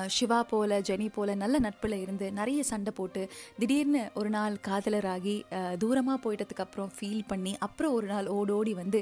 சிவா 0.07 0.43
போல் 0.43 0.75
ஜெனி 0.81 1.09
போல் 1.13 1.33
நல்ல 1.37 1.59
நட்பில் 1.59 1.97
இருந்து 2.01 2.33
நிறைய 2.33 2.63
சண்டை 2.63 2.93
போட்டு 2.93 3.23
திடீர்னு 3.59 4.11
ஒரு 4.15 4.31
நாள் 4.31 4.57
காதலராகி 4.69 5.37
தூரமாக 5.79 6.19
போயிட்டதுக்கு 6.25 6.67
அப்புறம் 6.67 6.93
ஃபீல் 6.99 7.25
பண்ணி 7.29 7.57
அப்புறம் 7.59 7.93
ஒரு 7.93 8.07
நாள் 8.07 8.27
ஓடோடி 8.39 8.75
வந்து 8.75 9.01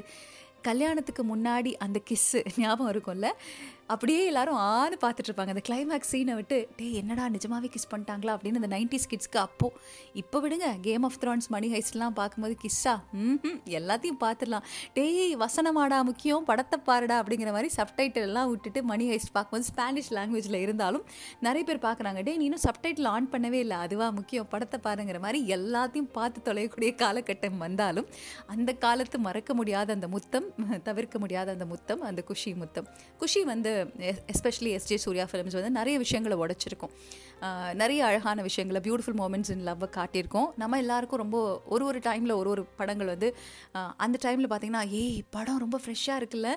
கல்யாணத்துக்கு 0.61 1.23
முன்னாடி 1.25 1.71
அந்த 1.77 1.99
கிஸ்ஸு 2.09 2.39
ஞாபகம் 2.57 2.91
இருக்கும்ல? 2.93 3.27
அப்படியே 3.93 4.21
எல்லாரும் 4.31 4.57
ஆன்னு 4.71 4.97
பார்த்துட்டு 5.03 5.29
இருப்பாங்க 5.29 5.51
அந்த 5.53 5.63
கிளைமேக்ஸ் 5.67 6.11
சீனை 6.13 6.33
விட்டு 6.39 6.57
டேய் 6.79 6.97
என்னடா 7.01 7.23
நிஜமாவே 7.35 7.69
கிஸ் 7.75 7.87
பண்ணிட்டாங்களா? 7.91 8.33
அப்படின்னு 8.37 8.59
அந்த 8.61 8.69
நைன்டிஸ் 8.75 9.07
கிட்ஸ்க்கு 9.11 9.39
அப்போ. 9.45 9.67
இப்போ 10.21 10.37
விடுங்க 10.43 10.67
கேம் 10.87 11.05
ஆஃப் 11.07 11.17
த்ரான்ஸ் 11.23 11.47
மணி 11.55 11.69
ஹைஸ்ட்லாம் 11.73 12.15
பார்க்கும்போது 12.19 12.55
கிஸ்ஸா 12.63 12.93
ம் 13.23 13.57
எல்லாத்தையும் 13.79 14.19
பார்த்துடலாம். 14.25 14.65
டேய் 14.97 15.35
வசனமாடா 15.43 15.99
முக்கியம் 16.09 16.45
படத்தை 16.49 16.79
பாருடா 16.89 17.17
அப்படிங்கிற 17.23 17.51
மாதிரி 17.57 17.71
சப்டைட்டில் 17.77 18.27
எல்லாம் 18.29 18.49
விட்டுட்டு 18.51 18.81
மணி 18.91 19.07
ஹைஸ்ட் 19.11 19.33
பார்க்கும்போது 19.37 19.67
ஸ்பானிஷ் 19.71 20.11
லாங்குவேஜில் 20.17 20.59
இருந்தாலும் 20.65 21.05
நிறைய 21.47 21.63
பேர் 21.69 21.83
பார்க்குறாங்க. 21.87 22.21
டேய் 22.27 22.39
நீ 22.41 22.47
இன்னும் 22.49 22.65
சப்டைட்டில் 22.67 23.09
ஆன் 23.13 23.29
பண்ணவே 23.35 23.59
இல்லை. 23.65 23.79
அதுவா 23.87 24.09
முக்கியம் 24.19 24.49
படத்தை 24.53 24.79
பாருங்கிற 24.87 25.21
மாதிரி 25.25 25.41
எல்லாத்தையும் 25.57 26.09
பார்த்து 26.19 26.45
தொலையக்கூடிய 26.49 26.91
காலகட்டம் 27.03 27.59
வந்தாலும் 27.65 28.09
அந்த 28.55 28.69
காலத்து 28.85 29.19
மறக்க 29.27 29.53
முடியாத 29.61 29.93
அந்த 29.97 30.09
முத்தம் 30.15 30.49
தவிர்க்க 30.89 31.17
முடியாத 31.25 31.49
அந்த 31.57 31.65
முத்தம் 31.73 32.01
அந்த 32.11 32.23
குஷி 32.31 32.53
முத்தம். 32.63 32.89
குஷி 33.23 33.43
வந்து 33.53 33.71
எஸ்பெஷலி 34.33 34.71
எஸ்ஜே 34.77 34.97
சூர்யா 35.05 35.25
ஃபிலிம்ஸ் 35.31 35.57
வந்து 35.59 35.71
நிறைய 35.79 35.97
விஷயங்களை 36.05 36.37
உடைச்சிருக்கும். 36.43 36.93
நிறைய 37.81 37.99
அழகான 38.07 38.41
விஷயங்களை 38.47 38.79
பியூட்டிஃபுல் 38.85 39.17
மூமெண்ட்ஸ் 39.19 39.51
இன் 39.53 39.63
லவ்வை 39.67 39.87
காட்டியிருக்கோம். 39.97 40.49
நம்ம 40.61 40.79
எல்லாருக்கும் 40.83 41.21
ரொம்ப 41.23 41.37
ஒரு 41.73 41.83
ஒரு 41.89 41.99
டைமில் 42.07 42.33
ஒரு 42.39 42.49
ஒரு 42.53 42.63
படங்கள் 42.79 43.11
வந்து 43.13 43.29
அந்த 44.05 44.17
டைமில் 44.25 44.49
பார்த்திங்கன்னா 44.51 44.83
ஏய் 45.01 45.21
படம் 45.35 45.61
ரொம்ப 45.63 45.79
ஃப்ரெஷ்ஷாக 45.83 46.19
இருக்குல்ல. 46.21 46.49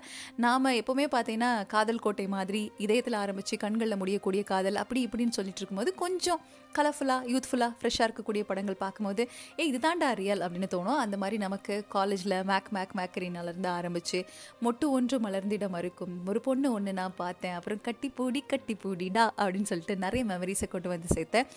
நாம் 0.44 0.74
எப்போவுமே 0.80 1.06
பார்த்தீங்கன்னா 1.14 1.52
காதல் 1.74 2.02
கோட்டை 2.06 2.26
மாதிரி 2.36 2.62
இதயத்தில் 2.86 3.18
ஆரம்பித்து 3.22 3.56
கண்களில் 3.64 4.00
முடியக்கூடிய 4.02 4.44
காதல் 4.52 4.80
அப்படி 4.82 5.02
இப்படின்னு 5.06 5.36
சொல்லிட்டு 5.38 5.62
இருக்கும்போது 5.62 5.92
கொஞ்சம் 6.04 6.42
கலர்ஃபுல்லாக 6.78 7.28
யூத்ஃபுல்லாக 7.32 7.72
ஃப்ரெஷ்ஷாக 7.80 8.06
இருக்கக்கூடிய 8.08 8.42
படங்கள் 8.48 8.78
பார்க்கும்போது 8.82 9.22
ஏய் 9.62 9.70
இதுதான்டா 9.72 10.08
ரியல் 10.20 10.42
அப்படின்னு 10.44 10.68
தோணும். 10.74 11.00
அந்த 11.04 11.16
மாதிரி 11.22 11.36
நமக்கு 11.44 11.74
காலேஜில் 11.94 12.36
மேக் 12.50 12.70
மேக் 12.76 12.94
மேக்கரினாலேருந்து 13.00 13.70
ஆரம்பித்து 13.78 14.18
மொட்டு 14.64 14.86
ஒன்று 14.96 15.18
மலர்ந்திடம் 15.26 15.76
இருக்கும் 15.82 16.14
ஒரு 16.30 16.40
பொண்ணு 16.46 16.68
ஒன்று 16.76 16.92
நான் 17.04 17.18
பார்த்தேன். 17.22 17.56
அப்புறம் 17.60 17.84
கட்டி 17.88 18.10
பூடி 18.18 18.42
கட்டி 18.54 18.76
பூடிடா 18.84 19.26
அப்படின்னு 19.40 19.70
சொல்லிட்டு 19.72 19.96
நிறைய 20.06 20.24
மெமரிஸை 20.32 20.68
கொண்டு 20.74 20.92
வந்து 20.94 21.08
சேர்த்தேன். 21.16 21.48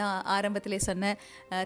நான் 0.00 0.18
ஆரம்பத்திலே 0.36 0.80
சொன்னேன் 0.90 1.18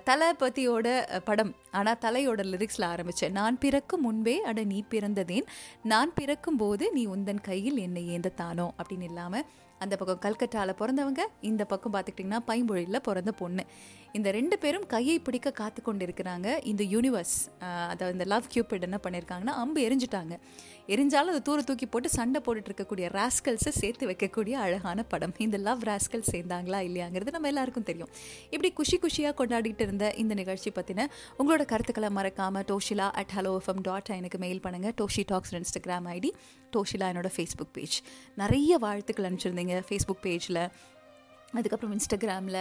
தலை 0.09 0.25
தளபதியோட 0.27 0.89
படம். 1.29 1.51
ஆனால் 1.79 1.99
தலையோட 2.05 2.41
லிரிக்ஸில் 2.53 2.87
ஆரம்பித்தேன் 2.93 3.37
நான் 3.39 3.59
பிறக்கும் 3.65 4.03
முன்பே 4.07 4.35
அட 4.51 4.61
நீ 4.73 4.79
பிறந்ததேன். 4.95 5.47
நான் 5.93 6.11
பிறக்கும் 6.19 6.59
போது 6.63 6.85
நீ 6.97 7.03
உந்தன் 7.15 7.47
கையில் 7.49 7.79
என்னை 7.85 8.03
ஏந்த 8.15 8.35
தானோ 8.43 8.67
அப்படின்னு 8.79 9.09
இல்லாமல் 9.11 9.47
அந்த 9.85 9.95
பக்கம் 10.01 10.23
கல்கட்டாவில் 10.25 10.79
பிறந்தவங்க 10.81 11.23
இந்த 11.51 11.63
பக்கம் 11.73 11.95
பார்த்துக்கிட்டிங்கன்னா 11.95 12.41
பைம்பொழியில் 12.51 13.05
பிறந்த 13.09 13.33
பொண்ணு. 13.41 13.65
இந்த 14.17 14.29
ரெண்டு 14.37 14.57
பேரும் 14.63 14.87
கையை 14.95 15.17
பிடிக்க 15.27 15.49
காத்து 15.61 15.81
கொண்டிருக்கிறாங்க 15.87 16.49
இந்த 16.71 16.83
யூனிவர்ஸ் 16.95 17.37
அதாவது 17.93 18.15
இந்த 18.17 18.27
லவ் 18.33 18.47
கியூபிட் 18.53 18.87
என்ன 18.89 18.99
பண்ணியிருக்காங்கன்னா 19.05 19.55
அம்பு 19.63 19.81
எரிஞ்சிட்டாங்க. 19.87 20.35
எரிஞ்சாலும் 20.95 21.33
அதை 21.35 21.41
தூர 21.49 21.61
தூக்கி 21.69 21.87
போட்டு 21.93 22.09
சண்டை 22.17 22.41
போட்டுட்டு 22.47 22.71
இருக்கக்கூடிய 22.71 23.07
ராஸ்கல்ஸை 23.17 23.73
சேர்த்து 23.81 24.05
வைக்கக்கூடிய 24.11 24.55
அழகான 24.65 25.05
படம். 25.13 25.35
இந்த 25.47 25.59
லவ் 25.69 25.83
ராஸ்கல் 25.91 26.27
சேர்ந்தாங்களா 26.33 26.81
இல்லையாங்கிறது 26.89 27.35
நம்ம 27.37 27.51
எல்லாருக்கும் 27.53 27.89
தெரியும். 27.91 28.11
இப்படி 28.55 28.71
குஷி 28.81 28.99
குஷியாக 29.05 29.35
கொண்டாடிட்டு 29.41 29.85
இருந்த 29.89 30.07
இந்த 30.25 30.35
நிகழ்ச்சி 30.43 30.73
பற்றின 30.79 31.09
உங்களோட 31.41 31.65
கருத்துக்களை 31.73 32.11
மறக்காமல் 32.19 32.67
Doshila 32.73 33.09
at 33.23 33.35
hello 33.39 33.55
FM 33.61 33.85
dot 33.89 34.13
எனக்கு 34.21 34.41
மெயில் 34.47 34.65
பண்ணுங்கள் 34.67 34.97
Doshi 35.03 35.25
talks 35.33 35.55
Instagram 35.61 36.09
ID 36.17 36.33
Doshila 36.77 37.09
என்னோட 37.13 37.31
ஃபேஸ்புக் 37.37 37.75
பேஜ் 37.79 37.97
நிறைய 38.43 38.79
வாழ்த்துக்கள் 38.87 39.29
அனுப்பிச்சிருந்தீங்க 39.29 39.77
ஃபேஸ்புக் 39.89 40.25
பேஜில் 40.27 40.63
அதுக்கப்புறம் 41.61 41.95
இன்ஸ்டாகிராமில் 41.97 42.61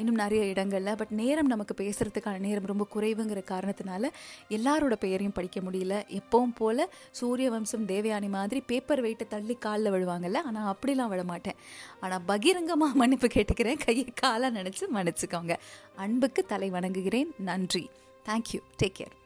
இன்னும் 0.00 0.20
நிறைய 0.22 0.42
இடங்களில் 0.52 0.98
பட் 1.00 1.14
நேரம் 1.20 1.50
நமக்கு 1.52 1.74
பேசுகிறதுக்கான 1.80 2.38
நேரம் 2.46 2.68
ரொம்ப 2.72 2.86
குறைவுங்கிற 2.94 3.42
காரணத்தினால 3.52 4.10
எல்லாரோட 4.56 4.94
பெயரையும் 5.04 5.36
படிக்க 5.38 5.60
முடியல. 5.60 5.94
எப்பவும் 6.18 6.54
போல் 6.60 6.84
சூரிய 7.20 7.50
வம்சம் 7.50 7.86
தேவயானி 7.86 8.28
மாதிரி 8.36 8.62
பேப்பர் 8.72 9.04
வெயிட்டை 9.04 9.28
தள்ளி 9.34 9.56
காலில் 9.66 9.92
விழுவாங்கல்ல 9.92 10.40
ஆனால் 10.50 10.70
அப்படிலாம் 10.74 11.12
விழமாட்டேன் 11.14 11.60
ஆனால் 12.00 12.26
பகிரங்கமாக 12.26 12.98
மன்னிப்பு 13.02 13.30
கேட்டுக்கிறேன். 13.34 13.80
கையை 13.86 14.06
காலாக 14.22 14.56
நினச்சி 14.58 14.84
மன்னிச்சுக்கோங்க. 14.94 15.54
அன்புக்கு 15.96 16.44
தலை 16.52 16.70
வணங்குகிறேன். 16.70 17.30
நன்றி. 17.50 17.84
Thank you 18.26 18.62
take 18.82 18.98
care 18.98 19.16